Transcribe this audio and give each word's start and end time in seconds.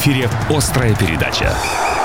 эфире 0.00 0.30
«Острая 0.48 0.94
передача». 0.94 1.99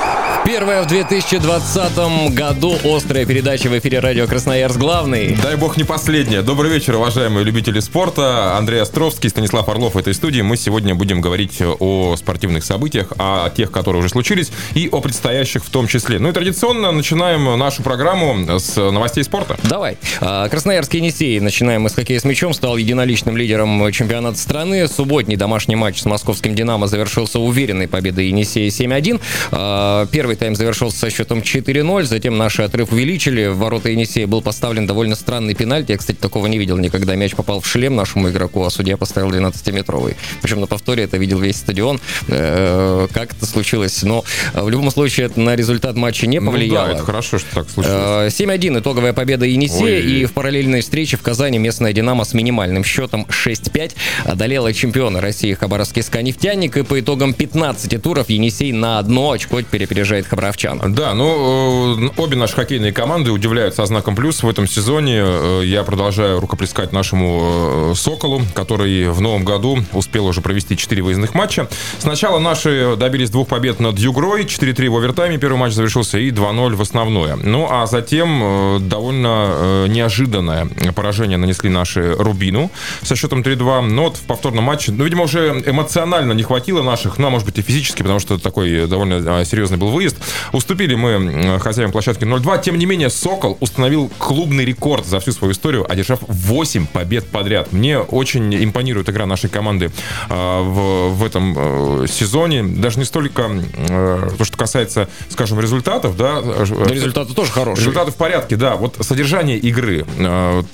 Первая 0.45 0.83
в 0.83 0.87
2020 0.87 2.35
году 2.35 2.75
острая 2.85 3.25
передача 3.25 3.67
в 3.67 3.79
эфире 3.79 3.97
радио 3.99 4.27
Красноярск 4.27 4.77
главный. 4.77 5.35
Дай 5.41 5.55
бог 5.55 5.75
не 5.75 5.83
последняя. 5.83 6.43
Добрый 6.43 6.69
вечер, 6.69 6.97
уважаемые 6.97 7.43
любители 7.43 7.79
спорта. 7.79 8.55
Андрей 8.55 8.79
Островский, 8.79 9.31
Станислав 9.31 9.67
Орлов 9.69 9.95
в 9.95 9.97
этой 9.97 10.13
студии. 10.13 10.41
Мы 10.41 10.55
сегодня 10.55 10.93
будем 10.93 11.19
говорить 11.19 11.63
о 11.79 12.15
спортивных 12.15 12.63
событиях, 12.63 13.11
о 13.17 13.49
тех, 13.49 13.71
которые 13.71 14.01
уже 14.01 14.09
случились, 14.09 14.51
и 14.75 14.87
о 14.91 15.01
предстоящих 15.01 15.65
в 15.65 15.69
том 15.71 15.87
числе. 15.87 16.19
Ну 16.19 16.29
и 16.29 16.31
традиционно 16.31 16.91
начинаем 16.91 17.57
нашу 17.57 17.81
программу 17.81 18.59
с 18.59 18.75
новостей 18.75 19.23
спорта. 19.23 19.57
Давай. 19.63 19.97
А, 20.21 20.47
Красноярский 20.47 20.99
Енисей, 20.99 21.39
начинаем 21.39 21.81
мы 21.81 21.89
с 21.89 21.95
хоккея 21.95 22.19
с 22.19 22.23
мячом, 22.23 22.53
стал 22.53 22.77
единоличным 22.77 23.35
лидером 23.35 23.91
чемпионата 23.91 24.37
страны. 24.37 24.87
Субботний 24.87 25.37
домашний 25.37 25.75
матч 25.75 26.01
с 26.01 26.05
московским 26.05 26.53
«Динамо» 26.53 26.85
завершился 26.85 27.39
уверенной 27.39 27.87
победой 27.87 28.27
Енисея 28.27 28.69
7-1. 28.69 29.19
А, 29.51 30.05
первый 30.11 30.34
Первый 30.35 30.47
тайм 30.47 30.55
завершился 30.55 30.97
со 30.97 31.09
счетом 31.09 31.39
4-0, 31.39 32.03
затем 32.03 32.37
наши 32.37 32.61
отрыв 32.61 32.91
увеличили, 32.91 33.47
в 33.47 33.57
ворота 33.57 33.89
Енисея 33.89 34.27
был 34.27 34.41
поставлен 34.41 34.85
довольно 34.85 35.15
странный 35.15 35.55
пенальти, 35.55 35.93
я, 35.93 35.97
кстати, 35.97 36.17
такого 36.17 36.47
не 36.47 36.57
видел 36.57 36.77
никогда, 36.77 37.15
мяч 37.15 37.35
попал 37.35 37.61
в 37.61 37.67
шлем 37.67 37.95
нашему 37.95 38.29
игроку, 38.29 38.63
а 38.65 38.69
судья 38.69 38.97
поставил 38.97 39.31
12-метровый. 39.31 40.17
Причем 40.41 40.59
на 40.59 40.67
повторе 40.67 41.03
это 41.03 41.15
видел 41.15 41.39
весь 41.39 41.55
стадион, 41.55 42.01
э, 42.27 43.07
как 43.13 43.31
это 43.31 43.45
случилось, 43.45 44.03
но 44.03 44.25
в 44.53 44.69
любом 44.69 44.91
случае 44.91 45.27
это 45.27 45.39
на 45.39 45.55
результат 45.55 45.95
матча 45.95 46.27
не 46.27 46.41
повлияло. 46.41 46.87
Ну 46.87 46.91
да, 46.91 46.97
это 46.97 47.05
хорошо, 47.05 47.39
что 47.39 47.55
так 47.55 47.69
случилось. 47.69 48.33
7-1 48.37 48.79
итоговая 48.79 49.13
победа 49.13 49.45
Енисея, 49.45 50.01
Ой. 50.01 50.01
и 50.01 50.25
в 50.25 50.33
параллельной 50.33 50.81
встрече 50.81 51.15
в 51.15 51.21
Казани 51.21 51.59
местная 51.59 51.93
«Динамо» 51.93 52.25
с 52.25 52.33
минимальным 52.33 52.83
счетом 52.83 53.25
6-5 53.29 53.93
одолела 54.25 54.73
чемпиона 54.73 55.21
России 55.21 55.53
Хабаровский 55.53 56.03
«Сканефтяник», 56.03 56.75
и 56.75 56.83
по 56.83 56.99
итогам 56.99 57.33
15 57.33 58.01
туров 58.01 58.29
Енисей 58.29 58.73
на 58.73 58.99
одно 58.99 59.31
очко 59.31 59.61
теперь 59.61 59.85
опережает 59.85 60.24
Давид 60.25 60.29
Хабаровчан. 60.29 60.93
Да, 60.93 61.13
ну, 61.13 61.97
э, 61.97 62.09
обе 62.17 62.35
наши 62.35 62.55
хоккейные 62.55 62.91
команды 62.91 63.31
удивляют 63.31 63.75
со 63.75 63.85
знаком 63.85 64.15
плюс 64.15 64.43
в 64.43 64.49
этом 64.49 64.67
сезоне. 64.67 65.21
Э, 65.23 65.61
я 65.63 65.83
продолжаю 65.83 66.39
рукоплескать 66.39 66.91
нашему 66.91 67.91
э, 67.91 67.93
«Соколу», 67.95 68.41
который 68.53 69.09
в 69.09 69.21
новом 69.21 69.45
году 69.45 69.79
успел 69.93 70.25
уже 70.25 70.41
провести 70.41 70.77
4 70.77 71.01
выездных 71.01 71.33
матча. 71.33 71.67
Сначала 71.99 72.39
наши 72.39 72.95
добились 72.97 73.29
двух 73.29 73.47
побед 73.47 73.79
над 73.79 73.97
Югрой, 73.99 74.43
4-3 74.43 74.89
в 74.89 74.97
овертайме, 74.97 75.37
первый 75.37 75.57
матч 75.57 75.73
завершился, 75.73 76.17
и 76.17 76.31
2-0 76.31 76.75
в 76.75 76.81
основное. 76.81 77.35
Ну, 77.35 77.67
а 77.69 77.85
затем 77.85 78.87
довольно 78.87 79.85
неожиданное 79.87 80.67
поражение 80.95 81.37
нанесли 81.37 81.69
наши 81.69 82.15
Рубину 82.15 82.71
со 83.01 83.15
счетом 83.15 83.41
3-2. 83.41 83.81
Но 83.81 84.03
вот 84.03 84.17
в 84.17 84.21
повторном 84.21 84.63
матче, 84.65 84.91
ну, 84.91 85.03
видимо, 85.03 85.23
уже 85.23 85.63
эмоционально 85.65 86.33
не 86.33 86.43
хватило 86.43 86.81
наших, 86.81 87.17
ну, 87.17 87.27
а 87.27 87.29
может 87.29 87.45
быть 87.45 87.57
и 87.57 87.61
физически, 87.61 88.01
потому 88.01 88.19
что 88.19 88.37
такой 88.37 88.87
довольно 88.87 89.45
серьезный 89.45 89.77
был 89.77 89.89
выезд. 89.89 90.14
Уступили 90.51 90.95
мы 90.95 91.59
хозяевам 91.59 91.91
площадки 91.91 92.23
0-2. 92.23 92.61
Тем 92.61 92.77
не 92.77 92.85
менее, 92.85 93.09
Сокол 93.09 93.57
установил 93.59 94.11
клубный 94.17 94.65
рекорд 94.65 95.05
за 95.05 95.19
всю 95.19 95.31
свою 95.31 95.53
историю, 95.53 95.89
одержав 95.89 96.19
8 96.27 96.87
побед 96.87 97.27
подряд. 97.27 97.71
Мне 97.71 97.99
очень 97.99 98.55
импонирует 98.63 99.09
игра 99.09 99.25
нашей 99.25 99.49
команды 99.49 99.91
э, 100.29 100.61
в, 100.61 101.09
в 101.09 101.23
этом 101.23 101.55
э, 102.03 102.07
сезоне. 102.07 102.63
Даже 102.63 102.99
не 102.99 103.05
столько 103.05 103.49
э, 103.49 104.29
то, 104.37 104.45
что 104.45 104.57
касается, 104.57 105.09
скажем, 105.29 105.59
результатов, 105.59 106.17
да. 106.17 106.41
Но 106.41 106.85
результаты 106.85 107.33
тоже 107.33 107.51
хорошие. 107.51 107.81
Результаты 107.85 108.11
в 108.11 108.15
порядке, 108.15 108.55
да. 108.55 108.75
Вот 108.75 108.97
содержание 109.01 109.57
игры. 109.57 110.05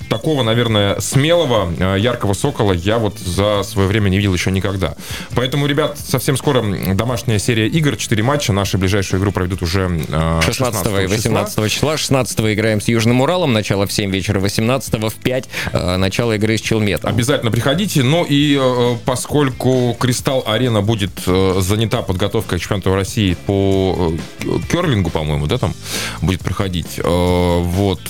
Такого, 0.09 0.44
наверное, 0.44 1.00
смелого, 1.00 1.95
яркого 1.95 2.34
Сокола 2.34 2.73
я 2.73 2.97
вот 2.97 3.19
за 3.19 3.64
свое 3.64 3.88
время 3.88 4.09
не 4.09 4.17
видел 4.17 4.34
еще 4.34 4.52
никогда. 4.52 4.95
Поэтому, 5.36 5.66
ребят, 5.66 5.97
совсем 6.00 6.38
скоро 6.38 6.64
домашняя 6.94 7.39
серия 7.39 7.67
игр, 7.67 7.95
4 7.95 8.23
матча. 8.23 8.53
Наши 8.53 8.78
ближайшие 8.78 9.19
игру 9.19 9.31
пройдут 9.31 9.62
уже 9.62 9.90
16 10.42 10.88
э, 10.88 11.03
и 11.03 11.08
18 11.08 11.72
числа. 11.72 11.97
16 11.97 12.40
играем 12.40 12.81
с 12.81 12.88
Южным 12.88 13.22
Уралом, 13.22 13.53
начало 13.53 13.86
в 13.88 13.92
7 13.92 14.12
вечера, 14.12 14.40
18 14.40 14.94
в 14.94 15.14
5 15.14 15.50
э, 15.74 15.97
начало 15.97 16.34
игры 16.34 16.58
с 16.58 16.62
Челметом. 16.62 17.09
Обязательно 17.09 17.52
приходите. 17.52 18.03
Ну 18.03 18.24
и 18.24 18.58
э, 18.59 18.97
поскольку 19.06 19.96
Кристалл 20.00 20.44
Арена 20.46 20.81
будет 20.81 21.12
занята 21.25 22.02
подготовкой 22.02 22.59
к 22.59 22.62
чемпионату 22.62 22.96
России 22.96 23.36
по 23.46 24.14
керлингу, 24.72 25.09
по-моему, 25.09 25.48
да, 25.48 25.58
там 25.58 25.74
будет 26.22 26.42
проходить. 26.42 27.00
Вот, 27.03 28.02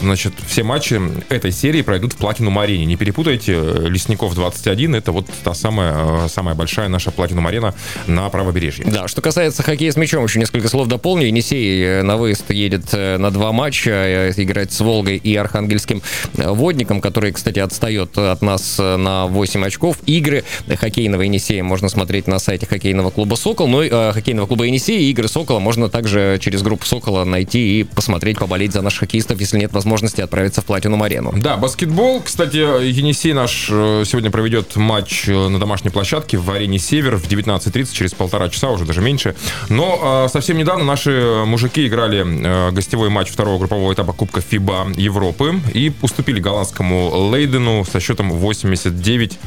значит, 0.00 0.32
все 0.46 0.62
матчи 0.62 1.00
этой 1.28 1.52
серии 1.52 1.82
пройдут 1.82 2.14
в 2.14 2.16
Платинум 2.16 2.58
Арене. 2.58 2.84
Не 2.84 2.96
перепутайте, 2.96 3.54
Лесников 3.88 4.34
21, 4.34 4.94
это 4.94 5.12
вот 5.12 5.26
та 5.44 5.54
самая, 5.54 6.28
самая 6.28 6.54
большая 6.54 6.88
наша 6.88 7.10
Платинум 7.10 7.46
Арена 7.46 7.74
на 8.06 8.28
правобережье. 8.28 8.84
Да, 8.86 9.08
что 9.08 9.20
касается 9.22 9.62
хоккея 9.62 9.92
с 9.92 9.96
мячом, 9.96 10.24
еще 10.24 10.38
несколько 10.46 10.68
слов 10.68 10.86
дополню. 10.86 11.26
Енисей 11.26 11.82
э, 11.82 12.02
на 12.02 12.16
выезд 12.16 12.52
едет 12.52 12.84
э, 12.92 13.18
на 13.18 13.32
два 13.32 13.50
матча, 13.50 13.90
э, 13.90 14.32
играть 14.36 14.72
с 14.72 14.78
Волгой 14.78 15.16
и 15.16 15.34
Архангельским 15.34 16.02
Водником, 16.34 17.00
который, 17.00 17.32
кстати, 17.32 17.58
отстает 17.58 18.16
от 18.16 18.42
нас 18.42 18.78
на 18.78 19.26
8 19.26 19.66
очков. 19.66 19.96
Игры 20.06 20.44
хоккейного 20.68 21.22
Енисея 21.22 21.64
можно 21.64 21.88
смотреть 21.88 22.28
на 22.28 22.38
сайте 22.38 22.64
хоккейного 22.64 23.10
клуба 23.10 23.34
«Сокол», 23.34 23.66
но 23.66 23.82
ну, 23.82 24.12
хоккейного 24.12 24.46
клуба 24.46 24.66
Енисея 24.66 25.00
и 25.00 25.10
игры 25.10 25.26
«Сокола» 25.26 25.58
можно 25.58 25.88
также 25.88 26.38
через 26.40 26.62
группу 26.62 26.86
«Сокола» 26.86 27.24
найти 27.24 27.80
и 27.80 27.82
посмотреть, 27.82 28.38
поболеть 28.38 28.72
за 28.72 28.82
наших 28.82 29.00
хоккеистов, 29.00 29.40
если 29.40 29.58
нет 29.58 29.72
возможности 29.72 30.20
отправиться 30.20 30.60
в 30.60 30.66
Платинум-арену. 30.66 31.34
Да, 31.36 31.56
баскетбол. 31.56 32.20
Кстати, 32.20 32.58
Енисей 32.58 33.32
наш 33.32 33.66
сегодня 33.66 34.30
проведет 34.30 34.76
матч 34.76 35.26
на 35.26 35.58
домашней 35.58 35.90
площадке 35.90 36.38
в 36.38 36.48
арене 36.52 36.78
«Север» 36.78 37.16
в 37.16 37.26
19.30, 37.28 37.92
через 37.92 38.14
полтора 38.14 38.48
часа, 38.48 38.70
уже 38.70 38.84
даже 38.84 39.00
меньше. 39.00 39.34
Но 39.68 40.28
совсем 40.36 40.58
недавно 40.58 40.84
наши 40.84 41.44
мужики 41.46 41.86
играли 41.86 42.22
э, 42.22 42.70
гостевой 42.70 43.08
матч 43.08 43.30
второго 43.30 43.58
группового 43.58 43.94
этапа 43.94 44.12
Кубка 44.12 44.42
ФИБА 44.42 44.88
Европы 44.94 45.62
и 45.72 45.94
уступили 46.02 46.40
голландскому 46.40 47.30
Лейдену 47.30 47.86
со 47.90 48.00
счетом 48.00 48.30
89 48.30 49.38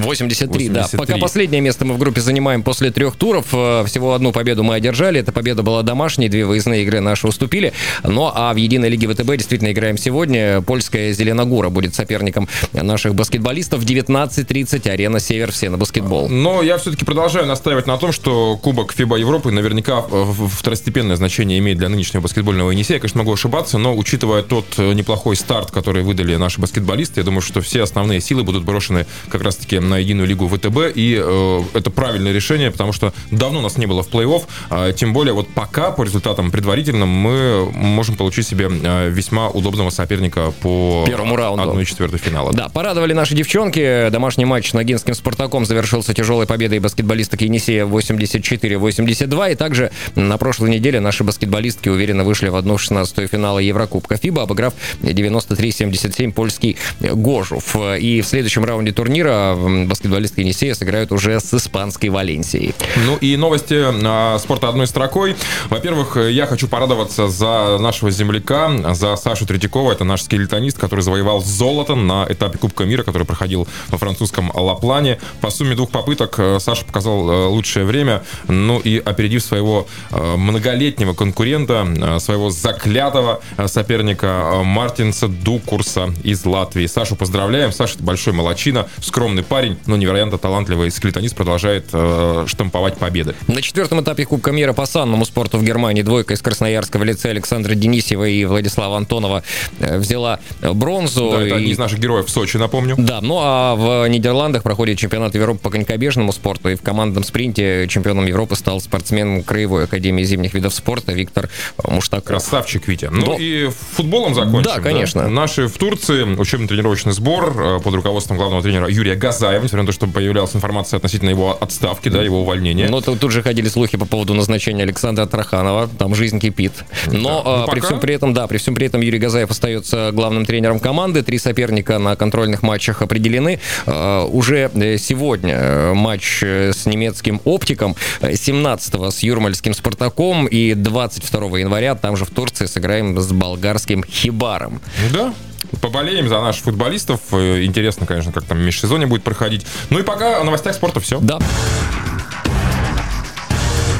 83, 0.00 0.68
83, 0.68 0.68
да. 0.68 0.88
Пока 0.98 1.18
последнее 1.18 1.60
место 1.60 1.84
мы 1.84 1.94
в 1.94 1.98
группе 1.98 2.20
занимаем 2.20 2.62
после 2.62 2.90
трех 2.90 3.16
туров. 3.16 3.46
Э, 3.52 3.84
всего 3.86 4.14
одну 4.14 4.32
победу 4.32 4.62
мы 4.62 4.74
одержали. 4.74 5.20
Эта 5.20 5.32
победа 5.32 5.62
была 5.62 5.82
домашней, 5.82 6.28
две 6.28 6.44
выездные 6.44 6.82
игры 6.82 7.00
наши 7.00 7.26
уступили. 7.26 7.72
Ну, 8.04 8.30
а 8.32 8.52
в 8.52 8.56
единой 8.56 8.88
лиге 8.88 9.08
ВТБ 9.08 9.36
действительно 9.36 9.72
играем 9.72 9.98
сегодня. 9.98 10.60
Польская 10.62 11.12
Зеленогора 11.12 11.68
будет 11.68 11.94
соперником 11.94 12.48
наших 12.72 13.14
баскетболистов. 13.14 13.84
19.30, 13.84 14.88
арена 14.88 15.20
Север, 15.20 15.52
все 15.52 15.70
на 15.70 15.78
баскетбол. 15.78 16.28
Но 16.28 16.62
я 16.62 16.78
все-таки 16.78 17.04
продолжаю 17.04 17.46
настаивать 17.46 17.86
на 17.86 17.96
том, 17.98 18.12
что 18.12 18.56
Кубок 18.56 18.92
ФИБА 18.92 19.16
Европы 19.16 19.50
наверняка 19.50 20.02
второстепенное 20.02 21.16
значение 21.16 21.58
имеет 21.58 21.78
для 21.78 21.88
нынешнего 21.88 22.22
баскетбольного 22.22 22.70
Енисея. 22.70 22.96
Я, 22.96 23.00
конечно, 23.00 23.18
могу 23.18 23.32
ошибаться, 23.32 23.78
но 23.78 23.96
учитывая 23.96 24.42
тот 24.42 24.66
э, 24.78 24.92
неплохой 24.92 25.36
старт, 25.36 25.70
который 25.70 26.02
выдали 26.02 26.36
наши 26.36 26.60
баскетболисты, 26.60 27.20
я 27.20 27.24
думаю, 27.24 27.40
что 27.42 27.60
все 27.60 27.82
основные 27.82 28.20
силы 28.20 28.44
будут 28.44 28.64
брошены 28.64 29.06
как 29.28 29.42
раз-таки 29.42 29.78
на 29.88 29.98
единую 29.98 30.28
лигу 30.28 30.48
ВТБ, 30.48 30.94
и 30.94 31.20
э, 31.22 31.62
это 31.74 31.90
правильное 31.90 32.32
решение, 32.32 32.70
потому 32.70 32.92
что 32.92 33.12
давно 33.30 33.60
нас 33.60 33.76
не 33.76 33.86
было 33.86 34.02
в 34.02 34.08
плей-офф, 34.08 34.42
э, 34.70 34.92
тем 34.96 35.12
более 35.12 35.34
вот 35.34 35.48
пока 35.48 35.90
по 35.90 36.02
результатам 36.02 36.50
предварительным 36.50 37.08
мы 37.08 37.70
можем 37.72 38.16
получить 38.16 38.46
себе 38.46 38.68
э, 38.70 39.08
весьма 39.10 39.48
удобного 39.48 39.90
соперника 39.90 40.52
по 40.62 41.04
первому 41.06 41.36
раунду 41.36 41.78
1-4 41.78 42.18
финала. 42.18 42.52
Да, 42.52 42.68
порадовали 42.68 43.12
наши 43.12 43.34
девчонки. 43.34 44.08
Домашний 44.10 44.44
матч 44.44 44.70
с 44.70 44.74
Ногинским 44.74 45.14
Спартаком 45.14 45.64
завершился 45.64 46.14
тяжелой 46.14 46.46
победой 46.46 46.78
баскетболисток 46.78 47.40
Енисея 47.40 47.86
84-82, 47.86 49.52
и 49.52 49.54
также 49.54 49.90
на 50.14 50.36
прошлой 50.38 50.70
неделе 50.70 51.00
наши 51.00 51.24
баскетболистки 51.24 51.88
уверенно 51.88 52.24
вышли 52.24 52.48
в 52.48 52.56
одну 52.56 52.78
16 52.78 53.30
финала 53.30 53.58
Еврокубка 53.58 54.16
ФИБА, 54.16 54.42
обыграв 54.42 54.74
93-77 55.02 56.32
польский 56.32 56.76
Гожув. 57.00 57.76
И 57.98 58.20
в 58.20 58.26
следующем 58.26 58.64
раунде 58.64 58.92
турнира 58.92 59.54
баскетболистки 59.86 60.40
Енисея 60.40 60.74
сыграют 60.74 61.12
уже 61.12 61.40
с 61.40 61.52
испанской 61.54 62.08
Валенсией. 62.10 62.74
Ну 63.06 63.16
и 63.16 63.36
новости 63.36 63.76
а, 64.04 64.38
спорта 64.38 64.68
одной 64.68 64.86
строкой. 64.86 65.36
Во-первых, 65.68 66.16
я 66.16 66.46
хочу 66.46 66.68
порадоваться 66.68 67.28
за 67.28 67.78
нашего 67.78 68.10
земляка, 68.10 68.94
за 68.94 69.16
Сашу 69.16 69.46
Третьякова. 69.46 69.92
Это 69.92 70.04
наш 70.04 70.22
скелетонист, 70.22 70.78
который 70.78 71.00
завоевал 71.00 71.40
золото 71.40 71.94
на 71.94 72.26
этапе 72.28 72.58
Кубка 72.58 72.84
мира, 72.84 73.02
который 73.02 73.24
проходил 73.24 73.68
во 73.88 73.98
французском 73.98 74.50
Лаплане. 74.54 75.18
По 75.40 75.50
сумме 75.50 75.74
двух 75.74 75.90
попыток 75.90 76.34
э, 76.38 76.58
Саша 76.60 76.84
показал 76.84 77.30
э, 77.30 77.46
лучшее 77.46 77.84
время. 77.84 78.22
Ну 78.48 78.78
и 78.78 78.98
опередив 78.98 79.42
своего 79.42 79.86
э, 80.10 80.36
многолетнего 80.36 81.14
конкурента, 81.14 82.18
своего 82.20 82.50
заклятого 82.50 83.40
соперника 83.66 84.62
Мартинса 84.64 85.28
Дукурса 85.28 86.12
из 86.22 86.44
Латвии. 86.44 86.86
Сашу 86.86 87.16
поздравляем. 87.16 87.72
Саша 87.72 87.96
большой 87.98 88.32
молочина, 88.32 88.88
скромный 89.00 89.42
парень 89.42 89.57
парень, 89.58 89.76
но 89.86 89.96
невероятно 89.96 90.38
талантливый 90.38 90.88
скелетонист 90.88 91.34
продолжает 91.34 91.86
э, 91.92 92.44
штамповать 92.46 92.96
победы. 92.96 93.34
На 93.48 93.60
четвертом 93.60 94.00
этапе 94.00 94.24
Кубка 94.24 94.52
мира 94.52 94.72
по 94.72 94.86
санному 94.86 95.24
спорту 95.24 95.58
в 95.58 95.64
Германии 95.64 96.02
двойка 96.02 96.34
из 96.34 96.42
Красноярска 96.42 96.96
в 96.96 97.02
лице 97.02 97.30
Александра 97.30 97.74
Денисева 97.74 98.28
и 98.28 98.44
Владислава 98.44 98.96
Антонова 98.96 99.42
э, 99.80 99.98
взяла 99.98 100.38
бронзу. 100.60 101.30
Да, 101.32 101.42
это 101.42 101.56
и... 101.56 101.70
из 101.70 101.78
наших 101.78 101.98
героев 101.98 102.26
в 102.26 102.30
Сочи, 102.30 102.56
напомню. 102.56 102.94
Да, 102.98 103.20
ну 103.20 103.38
а 103.40 103.74
в 103.74 104.08
Нидерландах 104.08 104.62
проходит 104.62 104.96
чемпионат 104.96 105.34
Европы 105.34 105.58
по 105.58 105.70
конькобежному 105.70 106.30
спорту, 106.30 106.68
и 106.68 106.76
в 106.76 106.82
командном 106.82 107.24
спринте 107.24 107.88
чемпионом 107.88 108.26
Европы 108.26 108.54
стал 108.54 108.80
спортсмен 108.80 109.42
Краевой 109.42 109.84
Академии 109.84 110.22
зимних 110.22 110.54
видов 110.54 110.72
спорта 110.72 111.10
Виктор 111.10 111.48
Муштак. 111.82 112.22
Красавчик, 112.22 112.86
Витя. 112.86 113.08
Ну 113.10 113.26
да. 113.26 113.42
и 113.42 113.68
футболом 113.96 114.36
закончим. 114.36 114.62
Да, 114.62 114.80
конечно. 114.80 115.22
Да? 115.22 115.28
Наши 115.28 115.66
в 115.66 115.76
Турции 115.78 116.22
учебно-тренировочный 116.22 117.12
сбор 117.12 117.60
э, 117.60 117.80
под 117.80 117.92
руководством 117.92 118.36
главного 118.36 118.62
тренера 118.62 118.88
Юрия 118.88 119.16
Газаева, 119.48 119.64
несмотря 119.64 119.82
на 119.82 119.86
то, 119.86 119.92
что 119.92 120.06
появлялась 120.06 120.54
информация 120.54 120.98
относительно 120.98 121.30
его 121.30 121.56
отставки, 121.60 122.08
да, 122.08 122.22
его 122.22 122.42
увольнения. 122.42 122.88
Ну, 122.88 123.00
тут, 123.00 123.20
тут 123.20 123.32
же 123.32 123.42
ходили 123.42 123.68
слухи 123.68 123.96
по 123.96 124.04
поводу 124.04 124.34
назначения 124.34 124.82
Александра 124.82 125.26
Траханова, 125.26 125.88
там 125.98 126.14
жизнь 126.14 126.38
кипит. 126.38 126.72
Но 127.06 127.42
да. 127.42 127.64
ну, 127.66 127.72
при 127.72 127.80
всем 127.80 128.00
при 128.00 128.14
этом, 128.14 128.34
да, 128.34 128.46
при 128.46 128.58
всем 128.58 128.74
при 128.74 128.86
этом 128.86 129.00
Юрий 129.00 129.18
Газаев 129.18 129.50
остается 129.50 130.10
главным 130.12 130.44
тренером 130.44 130.80
команды, 130.80 131.22
три 131.22 131.38
соперника 131.38 131.98
на 131.98 132.16
контрольных 132.16 132.62
матчах 132.62 133.02
определены. 133.02 133.60
Э, 133.86 134.24
уже 134.24 134.70
сегодня 134.98 135.54
э, 135.54 135.94
матч 135.94 136.42
с 136.42 136.86
немецким 136.86 137.40
«Оптиком», 137.44 137.96
17-го 138.20 139.10
с 139.10 139.20
Юрмальским 139.20 139.74
«Спартаком» 139.74 140.46
и 140.46 140.74
22 140.74 141.58
января 141.60 141.94
там 141.94 142.16
же 142.16 142.24
в 142.24 142.30
Турции 142.30 142.66
сыграем 142.66 143.18
с 143.18 143.32
болгарским 143.32 144.04
«Хибаром». 144.04 144.80
Да, 145.12 145.32
поболеем 145.80 146.28
за 146.28 146.40
наших 146.40 146.64
футболистов. 146.64 147.20
Э, 147.32 147.64
интересно, 147.64 148.06
конечно, 148.06 148.32
как 148.32 148.44
там 148.44 148.60
межсезонье 148.60 149.06
будет 149.06 149.22
проходить. 149.22 149.66
Ну 149.90 149.98
и 149.98 150.02
пока 150.02 150.40
о 150.40 150.44
новостях 150.44 150.74
спорта 150.74 151.00
все. 151.00 151.18
Да. 151.20 151.38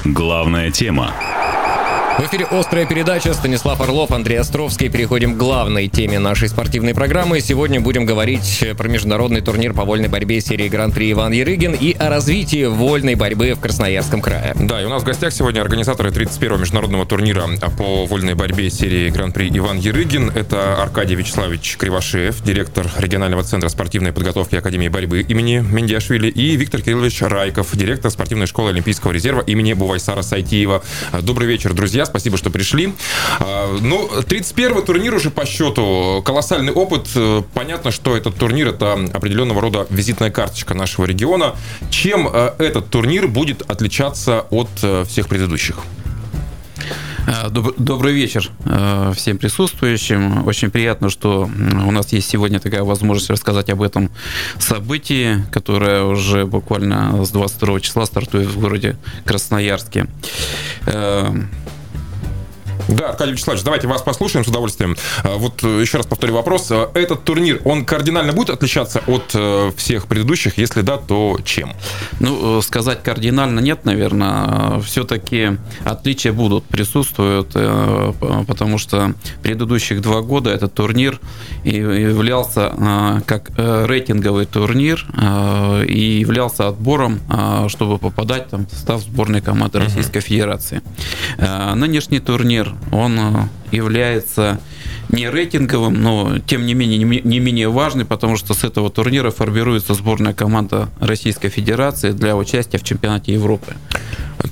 Главная 0.04 0.70
тема. 0.70 1.12
В 2.18 2.22
эфире 2.22 2.46
«Острая 2.46 2.84
передача». 2.84 3.32
Станислав 3.32 3.80
Орлов, 3.80 4.10
Андрей 4.10 4.40
Островский. 4.40 4.88
Переходим 4.88 5.34
к 5.34 5.36
главной 5.36 5.86
теме 5.86 6.18
нашей 6.18 6.48
спортивной 6.48 6.92
программы. 6.92 7.40
Сегодня 7.40 7.80
будем 7.80 8.06
говорить 8.06 8.64
про 8.76 8.88
международный 8.88 9.40
турнир 9.40 9.72
по 9.72 9.84
вольной 9.84 10.08
борьбе 10.08 10.40
серии 10.40 10.68
Гран-при 10.68 11.12
Иван 11.12 11.30
Ерыгин 11.30 11.74
и 11.74 11.92
о 11.92 12.08
развитии 12.08 12.64
вольной 12.64 13.14
борьбы 13.14 13.54
в 13.54 13.60
Красноярском 13.60 14.20
крае. 14.20 14.52
Да, 14.58 14.82
и 14.82 14.84
у 14.84 14.88
нас 14.88 15.02
в 15.02 15.06
гостях 15.06 15.32
сегодня 15.32 15.60
организаторы 15.60 16.10
31-го 16.10 16.56
международного 16.56 17.06
турнира 17.06 17.46
по 17.78 18.04
вольной 18.06 18.34
борьбе 18.34 18.68
серии 18.68 19.10
Гран-при 19.10 19.48
Иван 19.56 19.78
Ерыгин. 19.78 20.30
Это 20.30 20.82
Аркадий 20.82 21.14
Вячеславович 21.14 21.76
Кривошеев, 21.76 22.42
директор 22.42 22.90
регионального 22.98 23.44
центра 23.44 23.68
спортивной 23.68 24.12
подготовки 24.12 24.56
Академии 24.56 24.88
борьбы 24.88 25.20
имени 25.20 25.58
Мендиашвили, 25.58 26.26
и 26.26 26.56
Виктор 26.56 26.82
Кириллович 26.82 27.22
Райков, 27.22 27.76
директор 27.76 28.10
спортивной 28.10 28.48
школы 28.48 28.70
Олимпийского 28.70 29.12
резерва 29.12 29.42
имени 29.42 29.74
Бувайсара 29.74 30.22
Сайтиева. 30.22 30.82
Добрый 31.22 31.46
вечер, 31.46 31.74
друзья 31.74 32.07
спасибо, 32.08 32.36
что 32.36 32.50
пришли. 32.50 32.94
А, 33.40 33.76
ну, 33.80 34.08
31-й 34.08 34.84
турнир 34.84 35.14
уже 35.14 35.30
по 35.30 35.46
счету. 35.46 36.22
Колоссальный 36.24 36.72
опыт. 36.72 37.08
Э, 37.14 37.42
понятно, 37.54 37.90
что 37.90 38.16
этот 38.16 38.36
турнир– 38.36 38.68
это 38.68 38.94
определенного 39.12 39.60
рода 39.60 39.86
визитная 39.90 40.30
карточка 40.30 40.74
нашего 40.74 41.04
региона. 41.04 41.54
Чем 41.90 42.28
э, 42.32 42.52
этот 42.58 42.90
турнир 42.90 43.28
будет 43.28 43.62
отличаться 43.70 44.46
от 44.50 44.68
э, 44.82 45.04
всех 45.06 45.28
предыдущих? 45.28 45.76
Добрый 47.50 48.14
вечер 48.14 48.50
всем 49.14 49.36
присутствующим. 49.36 50.46
Очень 50.46 50.70
приятно, 50.70 51.10
что 51.10 51.42
у 51.42 51.90
нас 51.90 52.10
есть 52.14 52.30
сегодня 52.30 52.58
такая 52.58 52.84
возможность 52.84 53.28
рассказать 53.28 53.68
об 53.68 53.82
этом 53.82 54.10
событии, 54.58 55.44
которое 55.52 56.04
уже 56.04 56.46
буквально 56.46 57.22
с 57.26 57.28
22 57.28 57.80
числа 57.80 58.06
стартует 58.06 58.48
в 58.48 58.58
городе 58.58 58.96
Красноярске. 59.26 60.06
Да, 62.88 63.10
Аркадий 63.10 63.32
Вячеславович, 63.32 63.64
давайте 63.64 63.86
вас 63.86 64.02
послушаем 64.02 64.44
с 64.44 64.48
удовольствием. 64.48 64.96
А, 65.24 65.36
вот 65.36 65.62
э, 65.64 65.80
еще 65.80 65.98
раз 65.98 66.06
повторю 66.06 66.34
вопрос. 66.34 66.68
А, 66.70 66.90
этот 66.94 67.24
турнир, 67.24 67.60
он 67.64 67.84
кардинально 67.84 68.32
будет 68.32 68.50
отличаться 68.50 69.02
от 69.06 69.32
э, 69.34 69.72
всех 69.76 70.06
предыдущих? 70.06 70.58
Если 70.58 70.82
да, 70.82 70.96
то 70.96 71.38
чем? 71.44 71.72
Ну, 72.20 72.58
э, 72.58 72.62
сказать 72.62 73.02
кардинально 73.02 73.60
нет, 73.60 73.84
наверное. 73.84 74.80
Все-таки 74.80 75.58
отличия 75.84 76.32
будут, 76.32 76.64
присутствуют, 76.64 77.52
потому 77.52 78.78
что 78.78 79.14
предыдущих 79.42 80.00
два 80.00 80.20
года 80.20 80.50
этот 80.50 80.74
турнир 80.74 81.20
являлся 81.64 83.22
как 83.26 83.50
рейтинговый 83.56 84.46
турнир 84.46 85.06
и 85.86 86.18
являлся 86.20 86.68
отбором, 86.68 87.20
чтобы 87.68 87.98
попадать 87.98 88.48
там, 88.48 88.66
в 88.66 88.70
состав 88.70 89.02
сборной 89.02 89.40
команды 89.40 89.78
Российской 89.78 90.20
Федерации. 90.20 90.82
Нынешний 91.38 92.20
турнир 92.20 92.67
он 92.92 93.18
э, 93.18 93.48
является 93.70 94.60
не 95.10 95.30
рейтинговым, 95.30 95.94
но 96.02 96.38
тем 96.46 96.66
не 96.66 96.74
менее 96.74 96.98
не 96.98 97.40
менее 97.40 97.68
важный, 97.68 98.04
потому 98.04 98.36
что 98.36 98.54
с 98.54 98.64
этого 98.64 98.90
турнира 98.90 99.30
формируется 99.30 99.94
сборная 99.94 100.34
команда 100.34 100.88
Российской 101.00 101.48
Федерации 101.48 102.12
для 102.12 102.36
участия 102.36 102.78
в 102.78 102.84
чемпионате 102.84 103.32
Европы. 103.32 103.74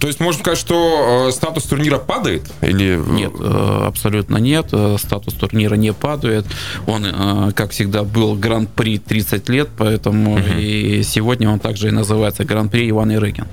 То 0.01 0.07
есть 0.07 0.21
можно 0.21 0.41
сказать, 0.41 0.59
что 0.59 1.29
э, 1.29 1.33
статус 1.33 1.65
турнира 1.65 1.99
падает? 1.99 2.43
Или... 2.61 3.01
Нет, 3.09 3.33
э, 3.39 3.83
абсолютно 3.87 4.39
нет. 4.39 4.73
Статус 4.99 5.35
турнира 5.35 5.75
не 5.75 5.93
падает. 5.93 6.47
Он, 6.87 7.53
как 7.53 7.71
всегда, 7.71 8.03
был 8.03 8.35
Гран-при 8.35 8.99
30 8.99 9.49
лет, 9.49 9.69
поэтому 9.77 10.35
угу. 10.35 10.43
и 10.59 11.03
сегодня 11.03 11.51
он 11.51 11.59
также 11.59 11.89
и 11.89 11.91
называется 11.91 12.45
Гран-при 12.45 12.91
Иван 12.91 13.13
Ирыгин. 13.13 13.47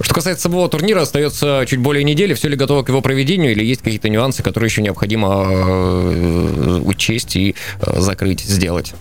Что 0.00 0.14
касается 0.14 0.44
самого 0.44 0.68
турнира, 0.68 1.02
остается 1.02 1.64
чуть 1.66 1.80
более 1.80 2.04
недели. 2.04 2.34
Все 2.34 2.48
ли 2.48 2.56
готово 2.56 2.82
к 2.82 2.88
его 2.88 3.00
проведению 3.00 3.52
или 3.52 3.64
есть 3.64 3.82
какие-то 3.82 4.08
нюансы, 4.08 4.42
которые 4.42 4.68
еще 4.68 4.82
необходимо 4.82 5.46
э, 5.48 6.80
учесть 6.84 7.36
и 7.36 7.54
э, 7.80 8.00
закрыть, 8.00 8.40
сделать? 8.40 8.94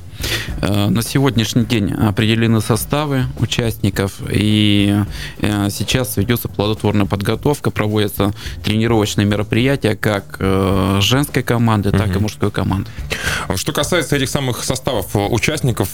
Э, 0.62 0.88
на 0.90 1.02
сегодняшний 1.02 1.66
день 1.66 1.94
определены 1.94 2.62
составы 2.62 3.26
участников, 3.40 4.14
и 4.30 4.96
э, 5.40 5.70
сейчас 5.70 6.18
ведется 6.18 6.48
плодотворная 6.48 7.06
подготовка, 7.06 7.72
проводятся 7.72 8.34
тренировочные 8.64 9.26
мероприятия 9.26 9.96
как 9.96 10.38
э, 10.40 11.00
женской 11.02 11.44
команды, 11.44 11.92
так 11.92 12.08
угу. 12.08 12.20
и 12.20 12.22
мужской 12.22 12.52
команды. 12.52 12.90
Что 13.56 13.72
касается 13.72 14.16
этих 14.16 14.30
самых 14.30 14.64
составов 14.64 15.16
участников, 15.16 15.90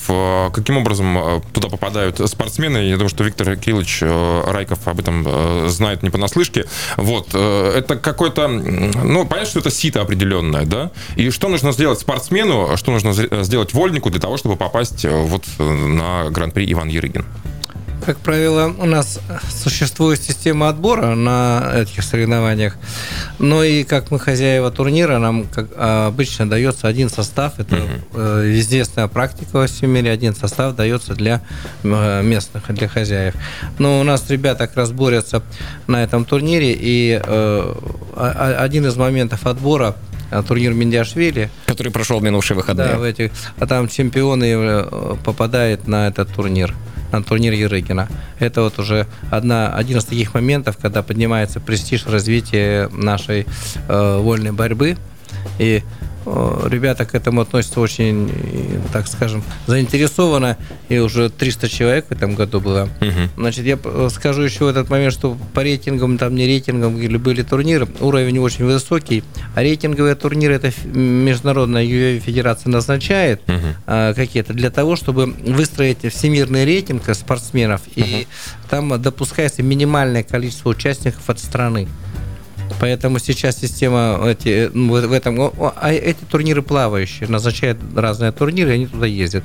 каким 0.54 0.78
образом 0.78 1.42
туда 1.52 1.70
попадают 1.70 2.20
спортсмены? 2.30 2.78
Я 2.78 2.96
думаю, 2.96 3.10
что 3.10 3.24
Виктор 3.24 3.56
Кириллович 3.56 4.02
Райков 4.02 4.88
об 4.88 5.00
этом 5.00 5.70
знает 5.70 6.04
не 6.04 6.10
понаслышке. 6.10 6.66
Вот. 6.98 7.34
Это 7.34 7.96
какой-то... 7.96 8.48
Ну, 8.48 9.26
понятно, 9.26 9.50
что 9.50 9.60
это 9.60 9.72
сито 9.72 10.02
определенное, 10.02 10.66
да? 10.66 10.92
И 11.16 11.30
что 11.30 11.50
нужно 11.50 11.72
сделать 11.72 12.00
спортсмену, 12.00 12.76
что 12.78 12.92
нужно 12.92 13.14
сделать 13.44 13.74
вольнику 13.74 14.10
для 14.14 14.22
того, 14.22 14.38
чтобы 14.38 14.56
попасть 14.56 15.04
э, 15.06 15.10
вот 15.10 15.44
э, 15.58 15.64
на 15.64 16.30
Гран-при 16.30 16.72
Иван 16.72 16.88
Ерыгин? 16.88 17.26
Как 18.06 18.18
правило, 18.18 18.72
у 18.78 18.86
нас 18.86 19.20
существует 19.50 20.22
система 20.22 20.68
отбора 20.68 21.16
на 21.16 21.72
этих 21.74 22.04
соревнованиях. 22.04 22.76
Но 23.40 23.64
и 23.64 23.86
как 23.86 24.12
мы 24.12 24.20
хозяева 24.20 24.72
турнира, 24.72 25.20
нам 25.20 25.46
как 25.46 25.68
обычно 25.78 26.50
дается 26.50 26.90
один 26.90 27.10
состав. 27.10 27.60
Это 27.60 27.78
uh-huh. 27.78 28.60
известная 28.60 29.08
практика 29.08 29.52
во 29.54 29.68
всем 29.68 29.92
мире. 29.92 30.12
Один 30.12 30.36
состав 30.36 30.76
дается 30.76 31.16
для 31.16 31.42
местных, 31.84 32.70
для 32.74 32.90
хозяев. 32.90 33.36
Но 33.80 34.02
у 34.02 34.04
нас 34.04 34.30
ребята 34.30 34.68
как 34.68 34.76
раз 34.76 34.92
борются 34.92 35.42
на 35.88 36.04
этом 36.04 36.26
турнире. 36.26 36.76
И 36.78 37.22
один 38.18 38.86
из 38.86 38.98
моментов 38.98 39.48
отбора 39.48 39.96
турнир 40.42 40.74
Миндиашвили. 40.74 41.50
Который 41.68 41.92
прошел 41.92 42.20
в 42.20 42.24
минувшие 42.24 42.58
выходные. 42.58 42.88
Да, 42.88 42.98
в 42.98 43.04
этих, 43.04 43.32
а 43.60 43.68
там 43.68 43.88
чемпионы 43.88 44.46
э, 44.46 45.16
попадают 45.24 45.88
на 45.88 46.08
этот 46.08 46.34
турнир 46.34 46.74
на 47.14 47.24
турнир 47.24 47.54
Ерыгина. 47.54 48.10
Это 48.40 48.64
вот 48.64 48.80
уже 48.80 49.06
одна, 49.30 49.74
один 49.76 50.00
из 50.00 50.06
таких 50.06 50.34
моментов, 50.34 50.78
когда 50.82 51.04
поднимается 51.04 51.60
престиж 51.60 52.08
развития 52.08 52.90
нашей 52.92 53.46
э, 53.88 54.18
вольной 54.18 54.52
борьбы. 54.52 54.98
И 55.60 55.84
ребята 56.26 57.06
к 57.06 57.16
этому 57.16 57.42
относятся 57.42 57.80
очень, 57.80 58.32
так 58.92 59.08
скажем, 59.08 59.44
заинтересованно, 59.68 60.58
и 60.90 61.00
уже 61.00 61.30
300 61.30 61.70
человек 61.70 62.06
в 62.08 62.12
этом 62.12 62.36
году 62.36 62.60
было. 62.60 62.90
Угу. 63.02 63.42
Значит, 63.42 63.66
я 63.66 63.78
скажу 64.10 64.42
еще 64.42 64.66
в 64.66 64.68
этот 64.68 64.90
момент, 64.90 65.14
что 65.14 65.38
по 65.54 65.62
рейтингам, 65.62 66.18
там 66.18 66.36
не 66.36 66.46
рейтингам, 66.46 67.00
или 67.00 67.18
были 67.18 67.42
турниры, 67.42 67.88
уровень 68.00 68.40
очень 68.40 68.66
высокий, 68.66 69.24
а 69.56 69.62
рейтинговые 69.62 70.16
турниры 70.16 70.56
это 70.56 70.72
Международная 70.88 71.84
ЮЭ 71.84 72.20
Федерация 72.20 72.70
назначает 72.70 73.42
угу. 73.48 73.58
а, 73.86 74.14
какие-то 74.14 74.54
для 74.54 74.70
того, 74.70 74.96
чтобы 74.96 75.28
выстроить 75.28 76.14
всемирный 76.14 76.66
рейтинг 76.66 77.04
спортсменов, 77.14 77.82
угу. 77.82 77.92
и 77.96 78.28
там 78.70 79.02
допускается 79.02 79.64
минимальное 79.64 80.24
количество 80.24 80.70
участников 80.70 81.30
от 81.30 81.40
страны. 81.40 81.88
Поэтому 82.80 83.20
сейчас 83.20 83.60
система 83.60 84.20
эти, 84.26 84.70
ну, 84.74 84.92
в 84.92 85.12
этом, 85.14 85.40
а 85.40 85.94
эти 85.94 86.20
турниры 86.30 86.62
плавающие, 86.62 87.30
назначают 87.30 87.78
разные 87.96 88.32
турниры, 88.32 88.72
и 88.72 88.74
они 88.74 88.88
туда 88.88 89.06
ездят. 89.06 89.44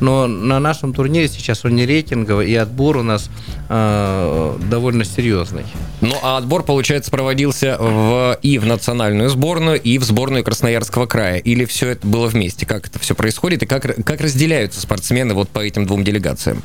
Но 0.00 0.26
на 0.26 0.60
нашем 0.60 0.92
турнире 0.92 1.28
сейчас 1.28 1.64
он 1.64 1.74
не 1.74 1.86
рейтинговый, 1.86 2.50
и 2.50 2.54
отбор 2.54 2.98
у 2.98 3.02
нас 3.02 3.28
э, 3.68 4.56
довольно 4.70 5.04
серьезный. 5.04 5.64
Ну, 6.00 6.14
а 6.22 6.36
отбор, 6.36 6.62
получается, 6.62 7.10
проводился 7.10 7.76
в, 7.78 8.38
и 8.42 8.58
в 8.58 8.66
национальную 8.66 9.30
сборную, 9.30 9.80
и 9.80 9.98
в 9.98 10.04
сборную 10.04 10.44
Красноярского 10.44 11.06
края? 11.06 11.38
Или 11.38 11.64
все 11.64 11.88
это 11.88 12.06
было 12.06 12.26
вместе? 12.26 12.66
Как 12.66 12.86
это 12.86 12.98
все 12.98 13.14
происходит? 13.14 13.62
И 13.62 13.66
как, 13.66 13.82
как 14.04 14.20
разделяются 14.20 14.80
спортсмены 14.80 15.34
вот 15.34 15.48
по 15.48 15.60
этим 15.60 15.86
двум 15.86 16.04
делегациям? 16.04 16.62